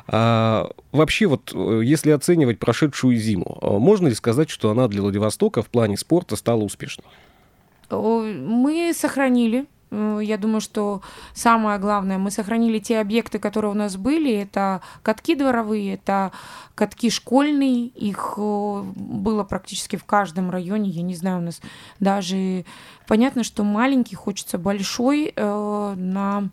А, 0.07 0.69
вообще, 0.91 1.27
вот 1.27 1.51
э, 1.53 1.81
если 1.83 2.11
оценивать 2.11 2.59
прошедшую 2.59 3.15
зиму, 3.17 3.57
э, 3.61 3.77
можно 3.77 4.07
ли 4.07 4.15
сказать, 4.15 4.49
что 4.49 4.69
она 4.71 4.87
для 4.87 5.01
Владивостока 5.01 5.61
в 5.61 5.69
плане 5.69 5.97
спорта 5.97 6.35
стала 6.35 6.61
успешной? 6.61 7.05
Мы 7.89 8.93
сохранили 8.95 9.65
я 9.91 10.37
думаю, 10.37 10.61
что 10.61 11.01
самое 11.33 11.77
главное, 11.77 12.17
мы 12.17 12.31
сохранили 12.31 12.79
те 12.79 12.99
объекты, 12.99 13.39
которые 13.39 13.71
у 13.71 13.75
нас 13.75 13.97
были. 13.97 14.33
Это 14.33 14.81
катки 15.03 15.35
дворовые, 15.35 15.95
это 15.95 16.31
катки 16.75 17.09
школьные. 17.09 17.87
Их 17.87 18.35
э, 18.37 18.83
было 18.95 19.43
практически 19.43 19.97
в 19.97 20.05
каждом 20.05 20.49
районе. 20.49 20.89
Я 20.89 21.01
не 21.01 21.13
знаю, 21.13 21.39
у 21.39 21.41
нас 21.41 21.59
даже 21.99 22.63
понятно, 23.05 23.43
что 23.43 23.65
маленький 23.65 24.15
хочется 24.15 24.57
большой 24.57 25.33
э, 25.35 25.93
на 25.97 26.49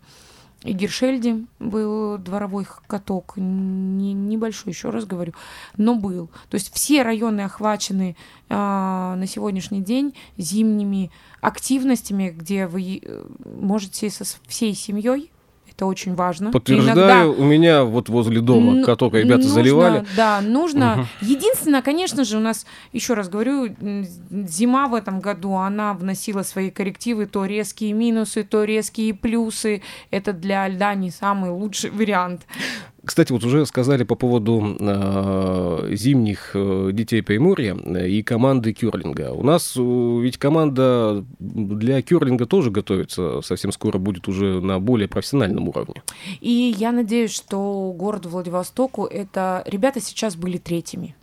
и 0.63 0.73
Гершельде 0.73 1.45
был 1.59 2.17
дворовой 2.17 2.67
каток, 2.87 3.33
не, 3.37 4.13
небольшой, 4.13 4.73
еще 4.73 4.89
раз 4.89 5.05
говорю, 5.05 5.33
но 5.77 5.95
был. 5.95 6.29
То 6.49 6.55
есть 6.55 6.73
все 6.73 7.01
районы 7.01 7.41
охвачены 7.41 8.17
э, 8.49 8.53
на 8.53 9.25
сегодняшний 9.25 9.81
день 9.81 10.13
зимними 10.37 11.11
активностями, 11.39 12.29
где 12.29 12.67
вы 12.67 12.99
э, 13.01 13.25
можете 13.45 14.09
со 14.09 14.25
всей 14.47 14.73
семьей 14.73 15.31
это 15.79 15.85
очень 15.85 16.13
важно. 16.13 16.51
Подтверждаю, 16.51 16.97
Иногда... 16.97 17.41
у 17.41 17.45
меня 17.45 17.83
вот 17.85 18.09
возле 18.09 18.41
дома 18.41 18.83
каток 18.83 19.13
ребята 19.13 19.43
нужно, 19.43 19.53
заливали. 19.53 20.05
Да, 20.17 20.41
нужно. 20.41 21.07
Угу. 21.21 21.29
Единственное, 21.29 21.81
конечно 21.81 22.25
же, 22.25 22.35
у 22.35 22.41
нас, 22.41 22.65
еще 22.91 23.13
раз 23.13 23.29
говорю, 23.29 23.69
зима 24.29 24.89
в 24.89 24.93
этом 24.93 25.21
году, 25.21 25.53
она 25.53 25.93
вносила 25.93 26.43
свои 26.43 26.69
коррективы, 26.69 27.27
то 27.27 27.45
резкие 27.45 27.93
минусы, 27.93 28.43
то 28.43 28.65
резкие 28.65 29.13
плюсы. 29.13 29.81
Это 30.11 30.33
для 30.33 30.67
льда 30.67 30.95
не 30.95 31.11
самый 31.11 31.49
лучший 31.49 31.91
вариант. 31.91 32.41
Кстати, 33.09 33.31
вот 33.31 33.43
уже 33.43 33.65
сказали 33.65 34.03
по 34.03 34.13
поводу 34.13 34.77
э, 34.79 35.89
зимних 35.95 36.51
э, 36.53 36.91
детей 36.93 37.23
Приморья 37.23 37.73
и 37.73 38.21
команды 38.21 38.71
кюрлинга. 38.71 39.31
У 39.33 39.41
нас 39.41 39.75
э, 39.75 39.81
ведь 39.81 40.37
команда 40.37 41.25
для 41.39 42.03
кюрлинга 42.03 42.45
тоже 42.45 42.69
готовится, 42.69 43.41
совсем 43.41 43.71
скоро 43.71 43.97
будет 43.97 44.27
уже 44.27 44.61
на 44.61 44.79
более 44.79 45.07
профессиональном 45.07 45.69
уровне. 45.69 46.03
И 46.39 46.75
я 46.77 46.91
надеюсь, 46.91 47.31
что 47.31 47.91
городу 47.97 48.29
Владивостоку 48.29 49.05
это 49.05 49.63
ребята 49.65 49.99
сейчас 50.01 50.35
были 50.35 50.59
третьими. 50.59 51.15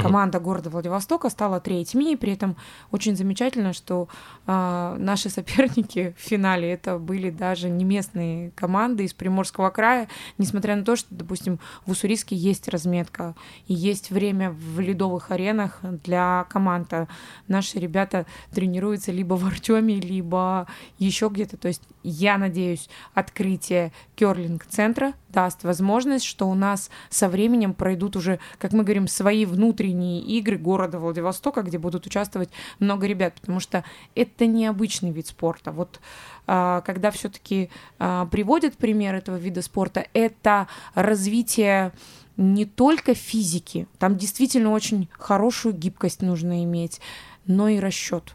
Команда 0.00 0.40
города 0.40 0.70
Владивостока 0.70 1.30
стала 1.30 1.60
третьими, 1.60 2.12
и 2.12 2.16
при 2.16 2.32
этом 2.32 2.56
очень 2.90 3.16
замечательно, 3.16 3.72
что 3.72 4.08
э, 4.46 4.96
наши 4.98 5.28
соперники 5.30 6.14
в 6.18 6.20
финале 6.20 6.72
это 6.72 6.98
были 6.98 7.30
даже 7.30 7.68
не 7.68 7.84
местные 7.84 8.50
команды 8.52 9.04
из 9.04 9.14
Приморского 9.14 9.70
края, 9.70 10.08
несмотря 10.38 10.76
на 10.76 10.84
то, 10.84 10.96
что, 10.96 11.08
допустим, 11.10 11.58
в 11.84 11.92
Уссурийске 11.92 12.36
есть 12.36 12.68
разметка 12.68 13.34
и 13.66 13.74
есть 13.74 14.10
время 14.10 14.50
в 14.50 14.80
ледовых 14.80 15.30
аренах 15.30 15.80
для 15.82 16.46
команд. 16.50 16.92
А 16.92 17.08
наши 17.48 17.78
ребята 17.78 18.26
тренируются 18.52 19.12
либо 19.12 19.34
в 19.34 19.46
Артеме, 19.46 19.96
либо 19.96 20.66
еще 20.98 21.28
где-то. 21.28 21.56
То 21.56 21.68
есть 21.68 21.82
я 22.02 22.38
надеюсь, 22.38 22.88
открытие 23.14 23.92
керлинг-центра 24.14 25.14
даст 25.36 25.64
возможность, 25.64 26.24
что 26.24 26.48
у 26.48 26.54
нас 26.54 26.90
со 27.10 27.28
временем 27.28 27.74
пройдут 27.74 28.16
уже, 28.16 28.38
как 28.56 28.72
мы 28.72 28.84
говорим, 28.84 29.06
свои 29.06 29.44
внутренние 29.44 30.22
игры 30.22 30.56
города 30.56 30.98
Владивостока, 30.98 31.60
где 31.60 31.76
будут 31.76 32.06
участвовать 32.06 32.48
много 32.78 33.06
ребят, 33.06 33.34
потому 33.38 33.60
что 33.60 33.84
это 34.14 34.46
необычный 34.46 35.10
вид 35.10 35.26
спорта. 35.26 35.72
Вот 35.72 36.00
а, 36.46 36.80
когда 36.80 37.10
все-таки 37.10 37.68
а, 37.98 38.24
приводят 38.24 38.78
пример 38.78 39.14
этого 39.14 39.36
вида 39.36 39.60
спорта, 39.60 40.06
это 40.14 40.68
развитие 40.94 41.92
не 42.38 42.64
только 42.64 43.12
физики, 43.12 43.86
там 43.98 44.16
действительно 44.16 44.70
очень 44.70 45.10
хорошую 45.12 45.74
гибкость 45.74 46.22
нужно 46.22 46.64
иметь, 46.64 46.98
но 47.44 47.68
и 47.68 47.78
расчет 47.78 48.34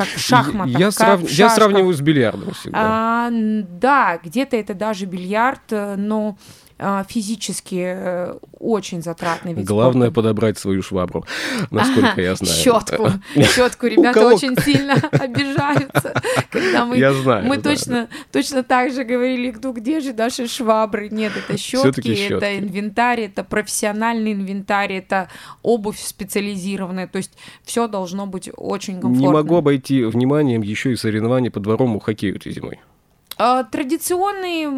как 0.00 0.08
в 0.08 0.18
шахматах. 0.18 0.78
Я, 0.78 0.90
срав... 0.90 1.20
в 1.20 1.28
я 1.28 1.50
сравниваю 1.50 1.92
с 1.92 2.00
бильярдом 2.00 2.54
всегда. 2.54 2.78
А, 2.80 3.28
да, 3.30 4.18
где-то 4.22 4.56
это 4.56 4.72
даже 4.72 5.04
бильярд, 5.04 5.72
э, 5.72 5.96
но 5.96 6.38
физически 7.08 7.82
э, 7.94 8.34
очень 8.58 9.02
затратный 9.02 9.52
вид 9.52 9.66
Главное 9.66 10.08
спорта. 10.08 10.14
подобрать 10.14 10.58
свою 10.58 10.82
швабру, 10.82 11.24
насколько 11.70 12.20
я 12.20 12.34
знаю. 12.34 12.54
Щетку. 12.54 13.10
Щетку 13.34 13.86
ребята 13.86 14.26
очень 14.26 14.56
сильно 14.56 14.94
обижаются, 15.12 16.14
когда 16.50 16.86
мы, 16.86 16.96
Я 16.96 17.12
знаю, 17.12 17.46
мы 17.46 17.56
да, 17.56 17.70
точно, 17.70 18.08
точно 18.32 18.62
так 18.62 18.92
же 18.92 19.04
говорили, 19.04 19.54
ну 19.62 19.72
где 19.72 20.00
же 20.00 20.12
наши 20.12 20.46
швабры? 20.46 21.08
Нет, 21.10 21.32
это 21.36 21.58
щетки, 21.58 22.32
это 22.32 22.58
инвентарь, 22.58 23.22
это 23.22 23.44
профессиональный 23.44 24.32
инвентарь, 24.32 24.94
это 24.94 25.28
обувь 25.62 25.98
специализированная. 25.98 27.08
То 27.08 27.18
есть 27.18 27.32
все 27.64 27.88
должно 27.88 28.26
быть 28.26 28.50
очень 28.56 29.00
комфортно. 29.00 29.20
Не 29.20 29.28
могу 29.28 29.56
обойти 29.56 30.04
вниманием 30.04 30.62
еще 30.62 30.92
и 30.92 30.96
соревнования 30.96 31.50
по 31.50 31.60
дворовому 31.60 32.00
хоккею 32.00 32.36
этой 32.36 32.52
зимой. 32.52 32.80
А, 33.42 33.64
Традиционные 33.64 34.68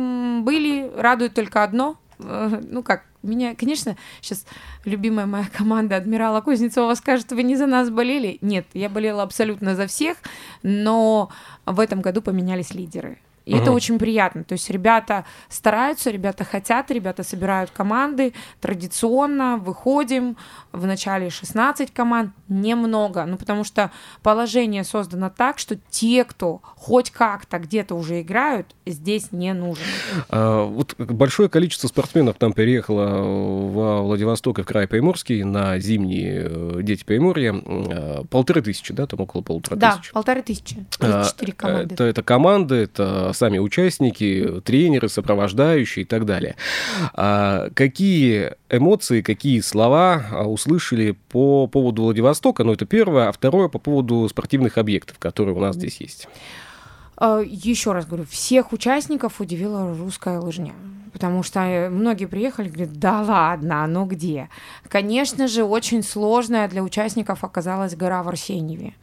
были, 0.41 0.89
радует 0.97 1.35
только 1.35 1.65
одно. 1.65 1.97
Э, 2.21 2.61
Ну 2.71 2.85
как, 2.85 3.03
меня, 3.25 3.57
конечно, 3.57 3.97
сейчас 4.21 4.47
любимая 4.85 5.27
моя 5.27 5.47
команда 5.53 5.97
Адмирала 5.97 6.41
Кузнецова 6.43 6.95
скажет, 6.95 7.33
вы 7.33 7.43
не 7.43 7.57
за 7.57 7.67
нас 7.67 7.91
болели. 7.91 8.39
Нет, 8.41 8.67
я 8.73 8.89
болела 8.89 9.25
абсолютно 9.25 9.75
за 9.75 9.89
всех, 9.89 10.17
но 10.63 11.29
в 11.67 11.81
этом 11.81 12.03
году 12.03 12.23
поменялись 12.23 12.73
лидеры. 12.73 13.19
И 13.45 13.53
это 13.53 13.65
Ага. 13.65 13.73
очень 13.73 13.99
приятно. 13.99 14.45
То 14.45 14.53
есть 14.53 14.71
ребята 14.71 15.25
стараются, 15.49 16.11
ребята 16.11 16.45
хотят, 16.45 16.91
ребята 16.91 17.23
собирают 17.25 17.71
команды. 17.71 18.35
Традиционно 18.61 19.57
выходим. 19.59 20.37
В 20.73 20.87
начале 20.87 21.29
16 21.29 21.93
команд. 21.93 22.31
Немного. 22.49 23.25
Ну, 23.27 23.37
потому 23.37 23.63
что 23.65 23.91
положение 24.23 24.85
создано 24.85 25.31
так, 25.31 25.59
что 25.59 25.77
те, 25.91 26.25
кто 26.25 26.61
хоть 26.77 27.11
как-то 27.11 27.59
где-то 27.59 27.95
уже 27.95 28.23
играют, 28.23 28.75
здесь 28.87 29.33
не 29.33 29.53
нужен. 29.53 29.85
А, 30.31 30.65
Вот 30.65 30.95
большое 30.99 31.49
количество 31.49 31.89
спортсменов 31.89 32.37
там 32.39 32.53
переехало 32.55 33.69
во 33.69 34.03
Владивосток 34.03 34.61
и 34.61 34.63
в 34.63 34.67
край 34.67 34.87
Приморский 34.87 35.43
на 35.45 35.79
зимние 35.79 36.47
э, 36.49 36.81
Дети 36.83 37.05
Приморья. 37.05 37.55
А, 37.55 38.25
Полторы 38.31 38.63
тысячи, 38.63 38.93
да, 38.95 39.07
там 39.07 39.21
около 39.21 39.43
полутора 39.43 39.77
Да, 39.77 39.97
тысяч. 39.97 40.13
полторы 40.13 40.43
тысячи. 40.43 40.87
А, 41.01 41.25
34 41.25 41.53
команды. 41.53 41.95
Это, 41.95 42.05
это 42.05 42.23
команды, 42.23 42.75
это 42.77 43.32
сами 43.33 43.59
участники, 43.59 44.61
тренеры, 44.65 45.09
сопровождающие 45.09 46.05
и 46.05 46.07
так 46.07 46.25
далее. 46.25 46.57
А 47.15 47.71
какие 47.75 48.53
эмоции, 48.71 49.23
какие 49.23 49.61
слова 49.61 50.25
а, 50.31 50.45
услышали 50.45 51.17
по 51.29 51.67
поводу 51.67 52.03
Владивостока? 52.03 52.65
Ну, 52.65 52.73
это 52.73 52.87
первое. 52.87 53.29
А 53.29 53.33
второе 53.33 53.69
по 53.69 53.79
поводу 53.79 54.29
спортивных 54.29 54.79
объектов, 54.79 55.19
которые 55.19 55.55
у 55.55 55.61
нас 55.61 55.77
здесь 55.77 56.01
есть. 56.01 56.29
А, 57.17 57.41
Еще 57.41 57.93
раз 57.93 58.07
говорю, 58.07 58.25
всех 58.25 58.73
участников 58.73 59.41
удивила 59.41 59.95
русская 59.97 60.39
лыжня. 60.39 60.73
Потому 61.13 61.43
что 61.43 61.61
э, 61.61 61.91
многие 61.91 62.25
приехали 62.25 62.69
и 62.69 62.71
говорят, 62.71 62.99
да 62.99 63.21
ладно, 63.21 63.87
ну 63.87 64.07
где? 64.07 64.49
Конечно 64.89 65.47
же, 65.47 65.63
очень 65.63 66.03
сложная 66.03 66.69
для 66.69 66.83
участников 66.83 67.45
оказалась 67.45 67.95
гора 67.95 68.23
в 68.23 68.29
Арсеньеве. 68.29 68.95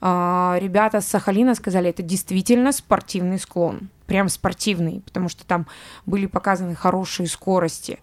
А, 0.00 0.56
Ребята 0.60 1.00
с 1.00 1.06
Сахалина 1.06 1.54
сказали, 1.54 1.90
это 1.90 2.02
действительно 2.02 2.72
спортивный 2.72 3.38
склон. 3.38 3.88
Прям 4.06 4.28
спортивный, 4.28 5.02
потому 5.04 5.28
что 5.28 5.44
там 5.44 5.66
были 6.06 6.26
показаны 6.26 6.74
хорошие 6.74 7.26
скорости. 7.26 7.98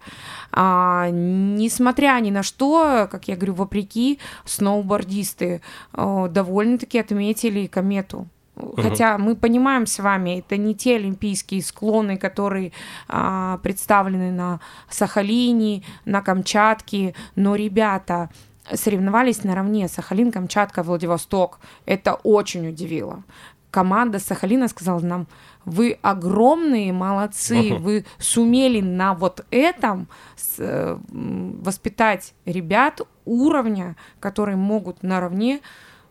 А, 0.52 1.08
несмотря 1.10 2.18
ни 2.20 2.30
на 2.30 2.42
что, 2.42 3.08
как 3.10 3.28
я 3.28 3.36
говорю, 3.36 3.54
вопреки, 3.54 4.20
сноубордисты 4.44 5.62
э, 5.92 6.28
довольно-таки 6.30 6.98
отметили 6.98 7.66
комету. 7.66 8.28
Хотя 8.76 9.18
мы 9.18 9.36
понимаем 9.36 9.86
с 9.86 9.98
вами, 9.98 10.38
это 10.38 10.56
не 10.56 10.74
те 10.74 10.96
олимпийские 10.96 11.62
склоны, 11.62 12.16
которые 12.16 12.72
а, 13.06 13.58
представлены 13.58 14.32
на 14.32 14.60
Сахалине, 14.88 15.82
на 16.06 16.22
Камчатке, 16.22 17.14
но 17.34 17.54
ребята 17.54 18.30
соревновались 18.72 19.44
наравне 19.44 19.88
Сахалин, 19.88 20.32
Камчатка, 20.32 20.82
Владивосток. 20.82 21.60
Это 21.84 22.14
очень 22.14 22.68
удивило. 22.68 23.22
Команда 23.70 24.18
Сахалина 24.18 24.68
сказала 24.68 25.00
нам, 25.00 25.26
вы 25.64 25.98
огромные 26.00 26.92
молодцы, 26.92 27.72
Ага. 27.72 27.80
вы 27.80 28.04
сумели 28.18 28.80
на 28.80 29.14
вот 29.14 29.44
этом 29.50 30.08
э, 30.58 30.98
воспитать 31.08 32.32
ребят 32.46 33.00
уровня, 33.24 33.96
которые 34.20 34.56
могут 34.56 35.02
наравне 35.02 35.56
э, 35.56 35.60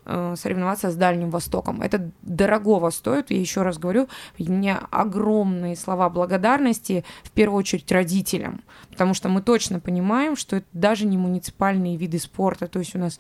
соревноваться 0.06 0.92
с 0.92 0.96
Дальним 0.96 1.30
Востоком. 1.30 1.82
Это 1.82 2.12
дорогого 2.22 2.90
стоит, 2.92 3.32
я 3.32 3.40
еще 3.40 3.64
раз 3.64 3.78
говорю, 3.78 4.08
у 4.38 4.44
меня 4.44 4.82
огромные 4.92 5.76
слова 5.76 6.10
благодарности, 6.10 7.04
в 7.24 7.32
первую 7.32 7.60
очередь 7.60 7.92
родителям, 7.92 8.62
потому 8.92 9.14
что 9.14 9.30
мы 9.30 9.42
точно 9.42 9.80
понимаем, 9.80 10.36
что 10.36 10.58
это 10.58 10.68
даже 10.74 11.06
не 11.06 11.18
муниципальные 11.18 11.98
виды 11.98 12.20
спорта, 12.20 12.68
то 12.68 12.80
есть 12.80 12.96
у 12.96 13.00
нас 13.00 13.20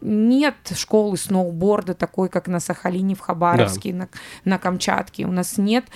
нет 0.00 0.56
школы 0.74 1.16
сноуборда 1.16 1.94
такой, 1.94 2.28
как 2.28 2.48
на 2.48 2.60
Сахалине, 2.60 3.14
в 3.14 3.20
Хабаровске, 3.20 3.94
на, 3.94 4.08
на 4.44 4.58
Камчатке, 4.58 5.26
у 5.26 5.32
нас 5.32 5.56
нет 5.56 5.86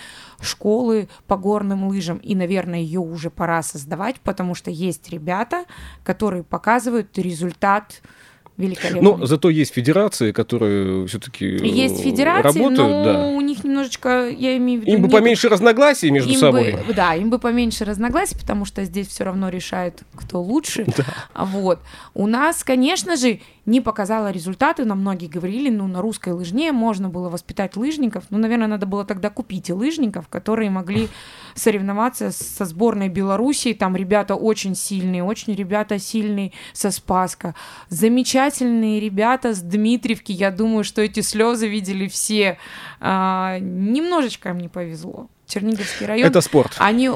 школы 0.40 1.08
по 1.26 1.36
горным 1.36 1.88
лыжам, 1.88 2.18
и, 2.18 2.34
наверное, 2.34 2.78
ее 2.78 3.00
уже 3.00 3.30
пора 3.30 3.62
создавать, 3.62 4.20
потому 4.20 4.54
что 4.54 4.70
есть 4.70 5.10
ребята, 5.10 5.64
которые 6.04 6.44
показывают 6.44 7.16
результат 7.18 8.02
великолепный. 8.58 9.00
Но 9.00 9.24
зато 9.24 9.48
есть 9.48 9.72
федерации, 9.72 10.32
которые 10.32 11.06
все-таки 11.06 11.46
Есть 11.46 12.02
федерации, 12.02 12.58
работают, 12.58 12.78
но 12.78 13.04
да. 13.04 13.26
у 13.28 13.40
них 13.40 13.64
немножечко, 13.64 14.28
я 14.28 14.56
имею 14.56 14.80
в 14.80 14.84
виду... 14.84 14.96
Им 14.96 15.02
бы 15.02 15.08
поменьше 15.08 15.48
разногласий 15.48 16.10
между 16.10 16.32
им 16.32 16.38
собой. 16.40 16.72
бы- 16.72 16.94
да, 16.94 17.14
им 17.14 17.30
бы 17.30 17.38
поменьше 17.38 17.84
разногласий, 17.84 18.36
потому 18.36 18.64
что 18.64 18.84
здесь 18.84 19.06
все 19.06 19.24
равно 19.24 19.48
решает, 19.48 20.02
кто 20.14 20.42
лучше. 20.42 20.86
А 21.32 21.44
Вот. 21.44 21.78
У 22.14 22.26
нас, 22.26 22.64
конечно 22.64 23.16
же, 23.16 23.40
не 23.68 23.80
показала 23.82 24.30
результаты, 24.30 24.84
нам 24.84 25.00
многие 25.00 25.26
говорили, 25.26 25.68
ну, 25.68 25.86
на 25.86 26.00
русской 26.00 26.32
лыжне 26.32 26.72
можно 26.72 27.08
было 27.08 27.28
воспитать 27.28 27.76
лыжников, 27.76 28.24
ну, 28.30 28.38
наверное, 28.38 28.66
надо 28.66 28.86
было 28.86 29.04
тогда 29.04 29.28
купить 29.30 29.68
и 29.68 29.72
лыжников, 29.72 30.26
которые 30.28 30.70
могли 30.70 31.08
соревноваться 31.54 32.30
со 32.30 32.64
сборной 32.64 33.08
Белоруссии, 33.08 33.74
там 33.74 33.94
ребята 33.94 34.34
очень 34.34 34.74
сильные, 34.74 35.22
очень 35.22 35.54
ребята 35.54 35.98
сильные 35.98 36.52
со 36.72 36.90
Спаска, 36.90 37.54
замечательные 37.90 39.00
ребята 39.00 39.54
с 39.54 39.60
Дмитриевки, 39.60 40.32
я 40.32 40.50
думаю, 40.50 40.82
что 40.82 41.02
эти 41.02 41.20
слезы 41.20 41.68
видели 41.68 42.08
все, 42.08 42.58
А, 43.00 43.58
немножечко 43.58 44.48
им 44.48 44.58
не 44.58 44.68
повезло. 44.68 45.28
Черниговский 45.48 46.06
район. 46.06 46.28
Это 46.28 46.40
спорт. 46.40 46.74
Они 46.78 47.10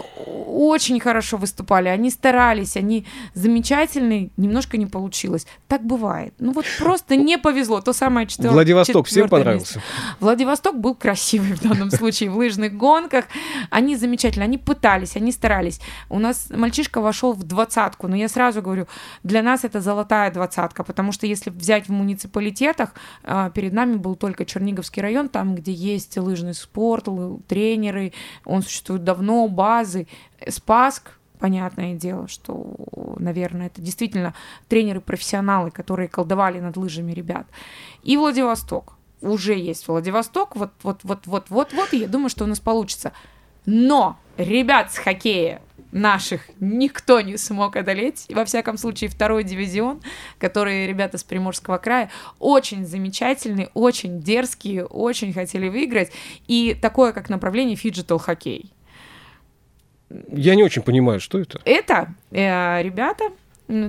очень 0.53 1.01
хорошо 1.01 1.37
выступали, 1.37 1.89
они 1.89 2.11
старались, 2.11 2.77
они 2.77 3.07
замечательные, 3.35 4.31
немножко 4.37 4.77
не 4.77 4.87
получилось. 4.87 5.47
Так 5.69 5.85
бывает. 5.85 6.35
Ну 6.39 6.53
вот 6.53 6.65
просто 6.79 7.17
не 7.17 7.39
повезло. 7.39 7.81
То 7.81 7.93
самое 7.93 8.27
четвер... 8.27 8.51
Владивосток 8.51 9.07
всем 9.07 9.29
понравился. 9.29 9.77
место. 9.77 9.83
Владивосток 10.21 10.79
был 10.79 10.95
красивый 10.95 11.53
в 11.53 11.63
данном 11.63 11.91
случае 11.99 12.31
в 12.31 12.37
лыжных 12.37 12.77
гонках. 12.77 13.27
Они 13.71 13.97
замечательно, 13.97 14.45
они 14.45 14.59
пытались, 14.59 15.17
они 15.17 15.33
старались. 15.33 15.81
У 16.09 16.19
нас 16.19 16.49
мальчишка 16.51 17.01
вошел 17.01 17.33
в 17.33 17.45
двадцатку, 17.45 18.09
но 18.09 18.17
я 18.17 18.29
сразу 18.29 18.63
говорю, 18.63 18.87
для 19.23 19.43
нас 19.43 19.65
это 19.65 19.81
золотая 19.81 20.31
двадцатка, 20.31 20.85
потому 20.85 21.13
что 21.13 21.27
если 21.27 21.51
взять 21.51 21.89
в 21.89 21.93
муниципалитетах, 21.93 22.95
а, 23.25 23.51
перед 23.51 23.73
нами 23.73 23.97
был 23.97 24.17
только 24.17 24.45
Черниговский 24.45 25.03
район, 25.03 25.29
там, 25.29 25.55
где 25.55 25.73
есть 25.73 26.17
лыжный 26.17 26.55
спорт, 26.55 27.09
тренеры, 27.49 28.13
он 28.45 28.63
существует 28.63 29.05
давно, 29.05 29.49
базы. 29.49 30.07
Спаск, 30.49 31.13
понятное 31.39 31.95
дело, 31.95 32.29
что, 32.29 32.75
наверное, 33.19 33.67
это 33.67 33.81
действительно 33.81 34.35
тренеры-профессионалы, 34.69 35.71
которые 35.71 36.09
колдовали 36.09 36.61
над 36.61 36.77
лыжами 36.77 37.13
ребят. 37.13 37.47
И 38.03 38.17
Владивосток. 38.17 38.95
Уже 39.21 39.55
есть 39.55 39.87
Владивосток, 39.87 40.57
вот, 40.57 40.71
вот, 40.83 41.01
вот, 41.05 41.27
вот, 41.27 41.45
вот, 41.49 41.73
вот, 41.73 41.93
и 41.93 41.99
я 41.99 42.09
думаю, 42.09 42.29
что 42.29 42.45
у 42.45 42.49
нас 42.49 42.59
получится. 42.59 43.13
Но 43.67 44.19
ребят 44.37 44.93
с 44.93 44.99
хоккея 44.99 45.63
наших 45.93 46.43
никто 46.59 47.21
не 47.21 47.37
смог 47.37 47.77
одолеть. 47.77 48.27
Во 48.31 48.45
всяком 48.45 48.77
случае, 48.79 49.11
второй 49.11 49.45
дивизион, 49.45 50.03
который 50.39 50.87
ребята 50.87 51.19
с 51.19 51.25
Приморского 51.25 51.79
края 51.79 52.11
очень 52.39 52.85
замечательные, 52.85 53.69
очень 53.75 54.21
дерзкие, 54.21 54.85
очень 54.85 55.33
хотели 55.33 55.69
выиграть. 55.69 56.11
И 56.49 56.77
такое, 56.81 57.13
как 57.13 57.29
направление 57.29 57.77
фиджитал 57.77 58.19
хоккей. 58.19 58.73
Я 60.29 60.55
не 60.55 60.65
очень 60.65 60.83
понимаю, 60.83 61.21
что 61.21 61.39
это. 61.39 61.61
Это 61.65 62.15
э, 62.31 62.83
ребята 62.83 63.25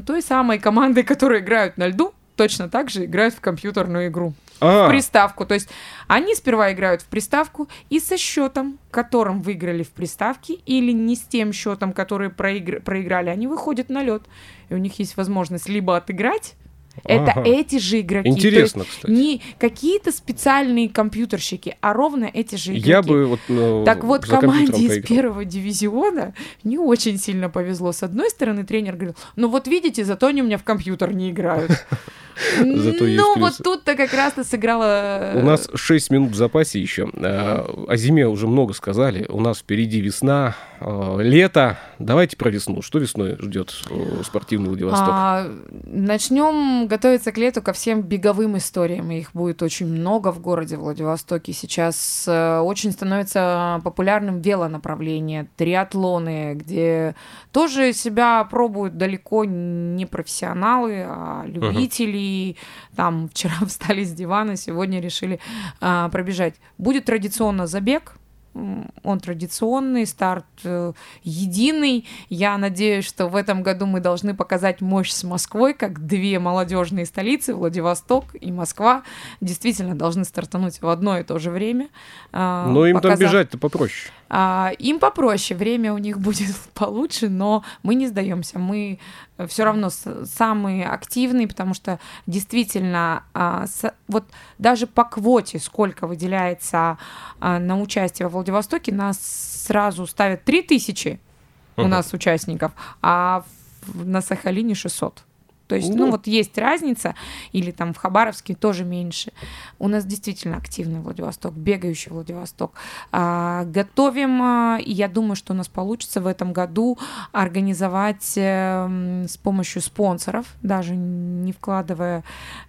той 0.06 0.22
самой 0.22 0.60
команды, 0.60 1.04
которые 1.04 1.42
играют 1.42 1.78
на 1.78 1.88
льду, 1.88 2.14
точно 2.36 2.70
так 2.70 2.90
же 2.90 3.06
играют 3.06 3.34
в 3.34 3.42
компьютерную 3.42 4.08
игру. 4.08 4.34
А. 4.60 4.88
В 4.88 4.90
приставку. 4.90 5.46
То 5.46 5.56
есть 5.56 5.70
они 6.08 6.36
сперва 6.36 6.72
играют 6.72 7.02
в 7.02 7.06
приставку 7.06 7.68
и 7.90 8.00
со 8.00 8.18
счетом, 8.18 8.80
которым 8.92 9.42
выиграли 9.42 9.84
в 9.84 9.90
приставке, 9.92 10.54
или 10.66 10.92
не 10.92 11.16
с 11.16 11.22
тем 11.22 11.52
счетом, 11.52 11.92
который 11.92 12.30
проигр... 12.30 12.82
проиграли, 12.82 13.30
они 13.30 13.48
выходят 13.48 13.90
на 13.90 14.04
лед. 14.04 14.24
И 14.70 14.74
у 14.74 14.78
них 14.78 15.00
есть 15.00 15.18
возможность 15.18 15.68
либо 15.68 15.98
отыграть, 15.98 16.56
это 17.04 17.32
ага. 17.32 17.44
эти 17.44 17.80
же 17.80 18.02
игроки. 18.02 18.30
Интересно, 18.30 18.86
кстати. 18.86 19.12
Не 19.12 19.42
какие-то 19.58 20.12
специальные 20.12 20.90
компьютерщики, 20.90 21.76
а 21.82 21.94
ровно 21.94 22.30
эти 22.32 22.56
же 22.56 22.72
игроки. 22.74 22.90
Я 22.90 23.02
бы 23.02 23.26
вот 23.26 23.40
ну, 23.48 23.84
Так 23.84 24.04
вот, 24.04 24.26
команде 24.26 24.86
из 24.86 25.04
первого 25.04 25.44
дивизиона 25.44 26.34
не 26.64 26.78
очень 26.78 27.18
сильно 27.18 27.50
повезло. 27.50 27.92
С 27.92 28.04
одной 28.04 28.30
стороны, 28.30 28.64
тренер 28.64 28.94
говорил, 28.94 29.16
ну 29.36 29.48
вот 29.50 29.68
видите, 29.68 30.06
зато 30.06 30.28
они 30.28 30.44
у 30.44 30.46
меня 30.46 30.58
в 30.58 30.64
компьютер 30.64 31.14
не 31.14 31.32
играют. 31.32 31.72
Зато 32.58 33.06
ну, 33.06 33.40
вот 33.40 33.54
тут-то 33.64 33.96
как 33.96 34.14
раз-то 34.14 34.44
сыграла... 34.44 35.34
У 35.36 35.42
нас 35.42 35.70
6 35.74 36.12
минут 36.12 36.32
в 36.32 36.36
запасе 36.36 36.80
еще. 36.80 37.10
А, 37.16 37.66
о 37.88 37.96
зиме 37.98 38.28
уже 38.28 38.48
много 38.48 38.74
сказали. 38.74 39.26
У 39.30 39.40
нас 39.40 39.60
впереди 39.60 40.02
весна, 40.02 40.56
а, 40.80 41.18
лето. 41.20 41.78
Давайте 42.00 42.38
про 42.38 42.50
весну. 42.50 42.82
Что 42.82 43.00
весной 43.00 43.38
ждет 43.40 43.74
э, 43.90 44.24
спортивный 44.24 44.70
Владивосток? 44.70 45.10
А, 45.10 45.52
начнем 45.86 46.88
готовиться 46.88 47.32
к 47.32 47.38
лету 47.38 47.62
ко 47.62 47.74
всем 47.74 48.02
беговым 48.02 48.58
историям. 48.58 49.12
Их 49.12 49.32
будет 49.34 49.62
очень 49.62 49.88
много 49.88 50.32
в 50.32 50.40
городе 50.40 50.78
Владивостоке. 50.78 51.54
Сейчас 51.54 52.26
э, 52.28 52.60
очень 52.60 52.92
становится 52.92 53.80
популярным 53.84 54.42
велонаправление, 54.42 55.48
триатлоны, 55.56 56.56
где 56.56 57.16
тоже 57.52 57.94
себя 57.94 58.44
пробуют 58.44 58.98
далеко 58.98 59.46
не 59.46 60.06
профессионалы, 60.06 61.06
а 61.08 61.44
любители. 61.46 62.20
Uh-huh 62.20 62.23
и 62.24 62.56
там 62.96 63.30
вчера 63.30 63.54
встали 63.68 64.04
с 64.04 64.14
дивана, 64.14 64.56
сегодня 64.56 65.00
решили 65.00 65.40
а, 65.82 66.10
пробежать. 66.10 66.56
Будет 66.78 67.06
традиционно 67.06 67.68
забег, 67.68 68.16
он 68.54 69.20
традиционный, 69.20 70.06
старт 70.06 70.46
э, 70.64 70.94
единый. 71.24 72.08
Я 72.30 72.58
надеюсь, 72.58 73.06
что 73.06 73.28
в 73.28 73.36
этом 73.36 73.64
году 73.64 73.86
мы 73.86 74.00
должны 74.00 74.36
показать 74.36 74.82
мощь 74.82 75.12
с 75.12 75.24
Москвой, 75.24 75.74
как 75.74 76.06
две 76.06 76.40
молодежные 76.40 77.06
столицы, 77.06 77.56
Владивосток 77.56 78.26
и 78.40 78.52
Москва, 78.52 79.04
действительно 79.42 79.96
должны 79.96 80.24
стартануть 80.24 80.82
в 80.82 80.88
одно 80.88 81.18
и 81.18 81.24
то 81.24 81.40
же 81.40 81.50
время. 81.50 81.90
Э, 82.32 82.66
но 82.68 82.86
им 82.86 82.96
показав... 82.96 83.20
там 83.20 83.28
бежать-то 83.28 83.58
попроще. 83.58 84.12
А, 84.36 84.72
им 84.80 85.00
попроще, 85.00 85.56
время 85.56 85.94
у 85.94 86.00
них 86.00 86.20
будет 86.20 86.56
получше, 86.74 87.30
но 87.30 87.64
мы 87.84 87.94
не 87.96 88.08
сдаемся. 88.08 88.58
Мы 88.58 89.00
все 89.48 89.64
равно 89.64 89.90
самые 89.90 90.88
активные, 90.88 91.48
потому 91.48 91.74
что 91.74 92.00
действительно 92.28 93.24
а, 93.34 93.66
вот 94.08 94.26
даже 94.58 94.88
по 94.88 95.04
квоте, 95.04 95.60
сколько 95.60 96.08
выделяется 96.08 96.98
а, 97.40 97.60
на 97.60 97.80
участие 97.80 98.28
во 98.28 98.40
Владивостоке, 98.44 98.94
нас 98.94 99.20
сразу 99.68 100.06
ставят 100.06 100.44
3000 100.44 101.08
uh-huh. 101.08 101.84
у 101.84 101.88
нас 101.88 102.14
участников, 102.14 102.74
а 103.02 103.46
в, 103.82 104.06
на 104.06 104.22
Сахалине 104.22 104.76
600. 104.76 105.24
То 105.68 105.76
есть, 105.76 105.90
ну, 105.90 106.06
ну 106.06 106.12
вот 106.12 106.28
есть 106.28 106.58
разница, 106.58 107.16
или 107.52 107.72
там 107.72 107.94
в 107.94 107.98
Хабаровске 107.98 108.54
тоже 108.54 108.84
меньше. 108.84 109.32
У 109.80 109.88
нас 109.88 110.06
действительно 110.06 110.58
активный 110.58 111.00
Владивосток, 111.00 111.54
бегающий 111.54 112.12
Владивосток. 112.12 112.74
А, 113.12 113.64
готовим, 113.66 114.42
а, 114.42 114.78
и 114.80 114.92
я 114.92 115.08
думаю, 115.08 115.36
что 115.36 115.54
у 115.54 115.56
нас 115.56 115.68
получится 115.68 116.22
в 116.22 116.28
этом 116.28 116.54
году 116.54 116.98
организовать 117.32 118.34
а, 118.38 119.26
с 119.28 119.38
помощью 119.38 119.82
спонсоров, 119.82 120.48
даже 120.62 120.96
не 120.96 121.52
вкладывая 121.54 122.24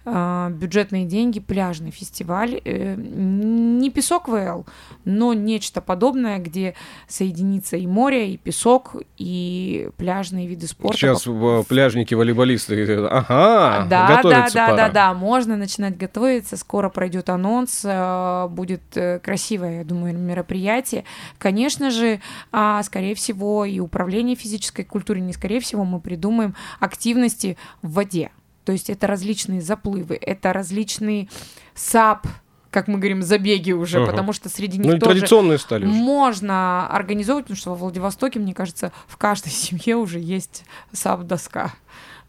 а, 0.05 0.49
бюджетные 0.49 1.05
деньги, 1.05 1.39
пляжный 1.39 1.91
фестиваль. 1.91 2.61
А, 2.65 2.95
не 2.95 3.89
песок 3.89 4.27
ВЛ, 4.27 4.65
но 5.03 5.33
нечто 5.33 5.81
подобное, 5.81 6.39
где 6.39 6.75
соединится 7.07 7.77
и 7.77 7.87
море, 7.87 8.33
и 8.33 8.37
песок, 8.37 8.95
и 9.17 9.89
пляжные 9.97 10.47
виды 10.47 10.67
спорта. 10.67 10.97
Сейчас 10.97 11.23
пляжники-волейболисты 11.67 12.94
ага, 13.09 13.85
да, 13.89 14.21
да, 14.21 14.21
да, 14.23 14.67
пора. 14.67 14.75
да, 14.75 14.89
да, 14.89 15.13
можно 15.13 15.57
начинать 15.57 15.97
готовиться. 15.97 16.57
Скоро 16.57 16.89
пройдет 16.89 17.29
анонс, 17.29 17.81
э, 17.83 18.47
будет 18.49 18.81
э, 18.95 19.19
красивое, 19.19 19.79
я 19.79 19.83
думаю, 19.83 20.17
мероприятие. 20.17 21.03
Конечно 21.37 21.91
же, 21.91 22.19
а, 22.51 22.81
скорее 22.83 23.15
всего, 23.15 23.65
и 23.65 23.79
управление 23.79 24.35
физической 24.35 24.83
культурой, 24.83 25.21
не 25.21 25.33
скорее 25.33 25.59
всего, 25.59 25.83
мы 25.85 25.99
придумаем 25.99 26.55
активности 26.79 27.57
в 27.81 27.93
воде. 27.93 28.31
То 28.65 28.71
есть 28.71 28.89
это 28.89 29.07
различные 29.07 29.61
заплывы, 29.61 30.17
это 30.19 30.51
различные 30.51 31.29
САП, 31.75 32.27
как 32.71 32.89
мы 32.89 32.97
говорим, 32.97 33.21
забеги 33.21 33.71
уже, 33.71 33.99
uh-huh. 33.99 34.05
потому 34.07 34.33
что 34.33 34.49
среди 34.49 34.77
них 34.77 34.93
ну, 34.93 34.99
тоже 34.99 35.19
традиционные 35.19 35.59
стали 35.59 35.85
уже. 35.85 35.93
можно 35.93 36.87
организовывать, 36.89 37.45
потому 37.45 37.57
что 37.57 37.69
во 37.69 37.75
Владивостоке, 37.77 38.39
мне 38.39 38.53
кажется, 38.53 38.91
в 39.07 39.15
каждой 39.15 39.49
семье 39.51 39.95
уже 39.95 40.19
есть 40.19 40.65
САП-доска 40.91 41.71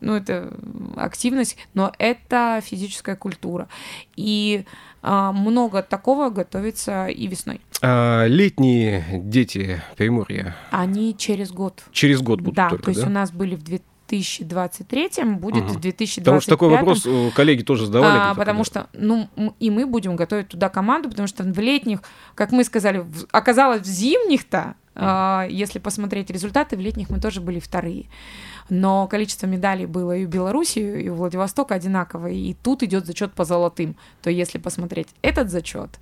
ну, 0.01 0.15
это 0.15 0.53
активность, 0.97 1.57
но 1.75 1.93
это 1.99 2.61
физическая 2.65 3.17
культура. 3.17 3.69
И 4.17 4.65
а, 5.03 5.33
много 5.33 5.83
такого 5.83 6.31
готовится 6.31 7.07
и 7.07 7.27
весной. 7.27 7.61
А 7.83 8.27
летние 8.27 9.05
дети 9.13 9.83
Приморья? 9.97 10.57
Они 10.71 11.17
через 11.17 11.53
год. 11.53 11.85
Через 11.93 12.23
год 12.23 12.41
будут 12.41 12.57
Да, 12.57 12.71
только, 12.71 12.85
то 12.85 12.91
есть 12.91 13.03
да? 13.03 13.07
у 13.07 13.11
нас 13.11 13.31
были 13.31 13.55
в 13.55 13.63
2023 13.63 15.25
будет 15.37 15.65
угу. 15.65 15.75
в 15.75 15.81
2025. 15.81 16.25
Потому 16.25 16.41
что 16.41 16.51
такой 16.51 16.69
вопрос 16.71 17.07
э, 17.07 17.31
коллеги 17.35 17.63
тоже 17.63 17.87
задавали. 17.87 18.19
А, 18.19 18.35
потому 18.35 18.65
что, 18.65 18.89
ну, 18.93 19.29
и 19.59 19.71
мы 19.71 19.87
будем 19.87 20.17
готовить 20.17 20.49
туда 20.49 20.69
команду, 20.69 21.09
потому 21.09 21.29
что 21.29 21.43
в 21.45 21.59
летних, 21.59 22.01
как 22.35 22.53
мы 22.53 22.65
сказали, 22.65 23.05
оказалось 23.33 23.83
в 23.83 23.87
зимних-то, 23.87 24.75
а, 24.95 25.47
если 25.49 25.79
посмотреть 25.79 26.31
результаты, 26.31 26.77
в 26.77 26.81
летних 26.81 27.11
мы 27.11 27.21
тоже 27.21 27.41
были 27.41 27.61
вторые 27.61 28.07
но 28.69 29.07
количество 29.07 29.47
медалей 29.47 29.87
было 29.87 30.17
и 30.17 30.25
у 30.25 30.29
Беларуси, 30.29 30.79
и 30.79 31.09
у 31.09 31.15
Владивостока 31.15 31.75
одинаковое, 31.75 32.33
и 32.33 32.55
тут 32.55 32.83
идет 32.83 33.07
зачет 33.07 33.33
по 33.33 33.45
золотым. 33.45 33.97
То 34.23 34.31
если 34.31 34.59
посмотреть 34.59 35.09
этот 35.23 35.51
зачет, 35.51 35.99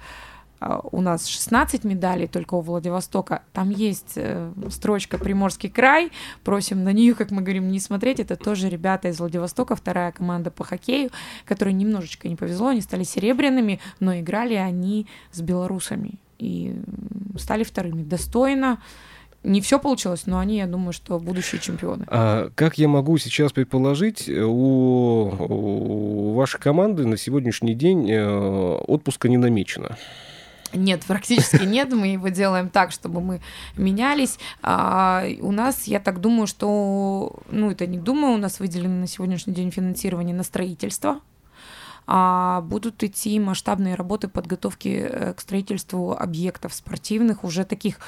а, 0.60 0.80
у 0.92 1.00
нас 1.02 1.26
16 1.26 1.84
медалей 1.84 2.26
только 2.26 2.54
у 2.54 2.60
Владивостока. 2.60 3.42
Там 3.52 3.68
есть 3.68 4.14
э, 4.16 4.50
строчка 4.70 5.18
Приморский 5.18 5.68
край. 5.68 6.10
Просим 6.42 6.84
на 6.84 6.92
нее, 6.92 7.14
как 7.14 7.30
мы 7.30 7.42
говорим, 7.42 7.68
не 7.68 7.80
смотреть. 7.80 8.20
Это 8.20 8.36
тоже 8.36 8.70
ребята 8.70 9.08
из 9.08 9.18
Владивостока, 9.18 9.76
вторая 9.76 10.12
команда 10.12 10.50
по 10.50 10.64
хоккею, 10.64 11.10
которой 11.44 11.74
немножечко 11.74 12.28
не 12.28 12.36
повезло. 12.36 12.68
Они 12.68 12.80
стали 12.80 13.04
серебряными, 13.04 13.80
но 14.00 14.18
играли 14.18 14.54
они 14.54 15.06
с 15.32 15.42
белорусами 15.42 16.18
и 16.38 16.80
стали 17.36 17.64
вторыми. 17.64 18.02
Достойно 18.02 18.80
не 19.44 19.60
все 19.60 19.78
получилось, 19.78 20.22
но 20.26 20.38
они, 20.38 20.56
я 20.56 20.66
думаю, 20.66 20.92
что 20.92 21.20
будущие 21.20 21.60
чемпионы. 21.60 22.06
А 22.08 22.50
как 22.54 22.78
я 22.78 22.88
могу 22.88 23.18
сейчас 23.18 23.52
предположить, 23.52 24.28
у, 24.28 25.30
у 25.38 26.32
вашей 26.34 26.58
команды 26.58 27.06
на 27.06 27.16
сегодняшний 27.16 27.74
день 27.74 28.10
э, 28.10 28.76
отпуска 28.86 29.28
не 29.28 29.36
намечено? 29.36 29.96
Нет, 30.72 31.04
практически 31.06 31.64
нет. 31.66 31.92
Мы 31.92 32.08
его 32.08 32.28
делаем 32.28 32.68
так, 32.68 32.90
чтобы 32.90 33.20
мы 33.20 33.40
менялись. 33.76 34.38
А, 34.62 35.24
у 35.40 35.52
нас, 35.52 35.84
я 35.84 36.00
так 36.00 36.20
думаю, 36.20 36.46
что, 36.46 37.36
ну 37.50 37.70
это 37.70 37.86
не 37.86 37.98
думаю, 37.98 38.34
у 38.34 38.38
нас 38.38 38.60
выделено 38.60 39.00
на 39.00 39.06
сегодняшний 39.06 39.54
день 39.54 39.70
финансирование 39.70 40.34
на 40.34 40.42
строительство. 40.42 41.20
А 42.06 42.60
будут 42.62 43.02
идти 43.02 43.38
масштабные 43.40 43.94
работы 43.94 44.28
подготовки 44.28 45.06
э, 45.08 45.32
к 45.34 45.40
строительству 45.40 46.12
объектов 46.12 46.74
спортивных, 46.74 47.44
уже 47.44 47.64
таких 47.64 47.98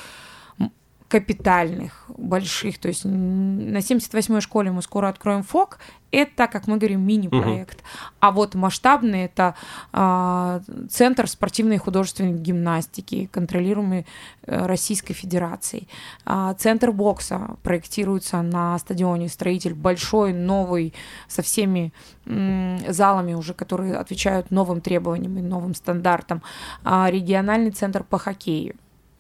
капитальных, 1.09 2.05
больших. 2.09 2.79
То 2.79 2.89
есть 2.89 3.05
на 3.05 3.79
78-й 3.79 4.41
школе 4.41 4.71
мы 4.73 4.83
скоро 4.83 5.09
откроем 5.09 5.43
ФОК. 5.43 5.79
Это, 6.11 6.47
как 6.47 6.67
мы 6.67 6.79
говорим, 6.79 7.03
мини-проект. 7.07 7.79
Угу. 7.79 7.87
А 8.21 8.31
вот 8.31 8.55
масштабный 8.55 9.25
это 9.25 9.55
э, 9.93 10.61
Центр 10.89 11.29
спортивной 11.29 11.77
и 11.77 11.79
художественной 11.79 12.33
гимнастики, 12.33 13.29
контролируемый 13.33 14.07
э, 14.47 14.67
Российской 14.67 15.15
Федерацией. 15.15 15.89
Э, 16.25 16.55
центр 16.59 16.91
бокса 16.91 17.57
проектируется 17.63 18.43
на 18.43 18.79
стадионе. 18.79 19.29
Строитель 19.29 19.75
большой, 19.75 20.33
новый, 20.33 20.95
со 21.29 21.43
всеми 21.43 21.93
э, 22.25 22.93
залами 22.93 23.35
уже, 23.35 23.53
которые 23.53 23.97
отвечают 23.97 24.51
новым 24.51 24.81
требованиям 24.81 25.39
и 25.39 25.43
новым 25.43 25.75
стандартам. 25.75 26.43
Э, 26.85 27.07
региональный 27.11 27.71
центр 27.71 28.03
по 28.05 28.19
хоккею 28.19 28.77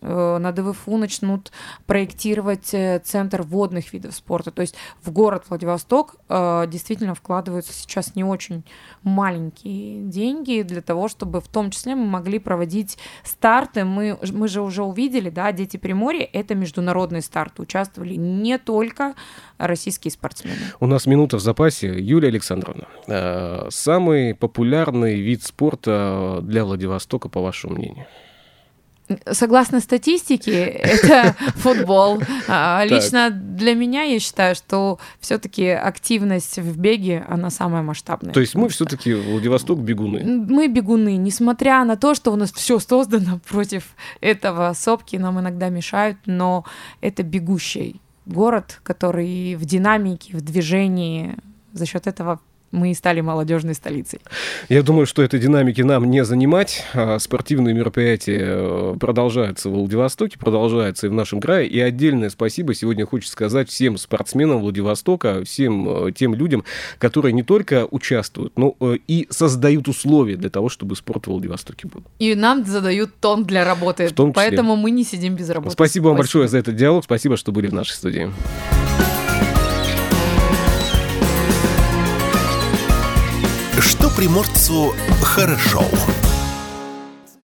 на 0.06 0.52
ДВФУ 0.52 0.96
начнут 0.96 1.52
проектировать 1.86 2.72
э, 2.72 3.00
центр 3.04 3.42
водных 3.42 3.92
видов 3.92 4.14
спорта. 4.14 4.50
То 4.50 4.62
есть 4.62 4.76
в 5.02 5.10
город 5.10 5.44
Владивосток 5.48 6.16
э, 6.28 6.66
действительно 6.68 7.14
вкладываются 7.14 7.72
сейчас 7.72 8.14
не 8.14 8.24
очень 8.24 8.64
маленькие 9.02 10.02
деньги 10.02 10.62
для 10.62 10.82
того, 10.82 11.08
чтобы 11.08 11.40
в 11.40 11.48
том 11.48 11.70
числе 11.70 11.94
мы 11.94 12.06
могли 12.06 12.38
проводить 12.38 12.98
старты. 13.24 13.84
Мы, 13.84 14.18
мы 14.32 14.48
же 14.48 14.60
уже 14.60 14.82
увидели, 14.82 15.30
да, 15.30 15.52
Дети 15.52 15.76
Приморья— 15.76 16.28
это 16.32 16.54
международные 16.54 17.22
старты. 17.22 17.62
Участвовали 17.62 18.14
не 18.14 18.58
только 18.58 19.14
российские 19.58 20.12
спортсмены. 20.12 20.56
У 20.80 20.86
нас 20.86 21.06
минута 21.06 21.36
в 21.36 21.40
запасе. 21.40 21.98
Юлия 21.98 22.28
Александровна, 22.28 22.86
самый 23.70 24.34
популярный 24.34 25.20
вид 25.20 25.42
спорта 25.42 26.40
для 26.42 26.64
Владивостока, 26.64 27.28
по 27.28 27.40
вашему 27.40 27.74
мнению? 27.74 28.06
Согласно 29.30 29.80
статистике, 29.80 30.64
это 30.64 31.36
футбол. 31.56 32.20
А, 32.48 32.84
лично 32.84 33.30
для 33.30 33.74
меня 33.74 34.02
я 34.02 34.18
считаю, 34.18 34.54
что 34.54 34.98
все-таки 35.20 35.68
активность 35.68 36.58
в 36.58 36.78
беге, 36.78 37.24
она 37.28 37.50
самая 37.50 37.82
масштабная. 37.82 38.32
То 38.32 38.40
есть 38.40 38.54
мы 38.54 38.68
все-таки 38.68 39.14
Владивосток 39.14 39.78
бегуны. 39.78 40.24
Мы 40.24 40.68
бегуны, 40.68 41.16
несмотря 41.16 41.84
на 41.84 41.96
то, 41.96 42.14
что 42.14 42.32
у 42.32 42.36
нас 42.36 42.52
все 42.52 42.78
создано 42.78 43.40
против 43.48 43.94
этого. 44.20 44.72
Сопки 44.74 45.16
нам 45.16 45.40
иногда 45.40 45.68
мешают, 45.68 46.18
но 46.26 46.64
это 47.00 47.22
бегущий 47.22 48.00
город, 48.26 48.80
который 48.82 49.54
в 49.54 49.64
динамике, 49.64 50.36
в 50.36 50.40
движении. 50.40 51.36
За 51.72 51.86
счет 51.86 52.06
этого 52.06 52.40
мы 52.76 52.92
и 52.92 52.94
стали 52.94 53.20
молодежной 53.20 53.74
столицей. 53.74 54.20
Я 54.68 54.82
думаю, 54.82 55.06
что 55.06 55.22
этой 55.22 55.40
динамики 55.40 55.80
нам 55.80 56.08
не 56.10 56.24
занимать. 56.24 56.84
А 56.94 57.18
спортивные 57.18 57.74
мероприятия 57.74 58.40
э, 58.42 58.96
продолжаются 59.00 59.68
в 59.68 59.72
Владивостоке, 59.72 60.38
продолжаются 60.38 61.06
и 61.06 61.10
в 61.10 61.12
нашем 61.12 61.40
крае. 61.40 61.68
И 61.68 61.80
отдельное 61.80 62.30
спасибо 62.30 62.74
сегодня 62.74 63.06
хочется 63.06 63.32
сказать 63.32 63.68
всем 63.68 63.96
спортсменам 63.96 64.60
Владивостока, 64.60 65.44
всем 65.44 66.06
э, 66.08 66.12
тем 66.12 66.34
людям, 66.34 66.64
которые 66.98 67.32
не 67.32 67.42
только 67.42 67.86
участвуют, 67.90 68.58
но 68.58 68.76
э, 68.80 68.98
и 69.08 69.26
создают 69.30 69.88
условия 69.88 70.36
для 70.36 70.50
того, 70.50 70.68
чтобы 70.68 70.96
спорт 70.96 71.26
в 71.26 71.30
Владивостоке 71.30 71.88
был. 71.88 72.02
И 72.18 72.34
нам 72.34 72.64
задают 72.64 73.14
тон 73.20 73.44
для 73.44 73.64
работы. 73.64 74.08
В 74.08 74.12
том 74.12 74.32
числе. 74.32 74.42
Поэтому 74.48 74.76
мы 74.76 74.90
не 74.90 75.04
сидим 75.04 75.34
без 75.34 75.48
работы. 75.50 75.72
Спасибо 75.72 76.08
вам 76.08 76.18
большое 76.18 76.48
за 76.48 76.58
этот 76.58 76.76
диалог. 76.76 77.04
Спасибо, 77.04 77.36
что 77.36 77.52
были 77.52 77.68
в 77.68 77.74
нашей 77.74 77.92
студии. 77.92 78.30
Что 84.06 84.14
приморцу 84.14 84.94
хорошо. 85.20 85.82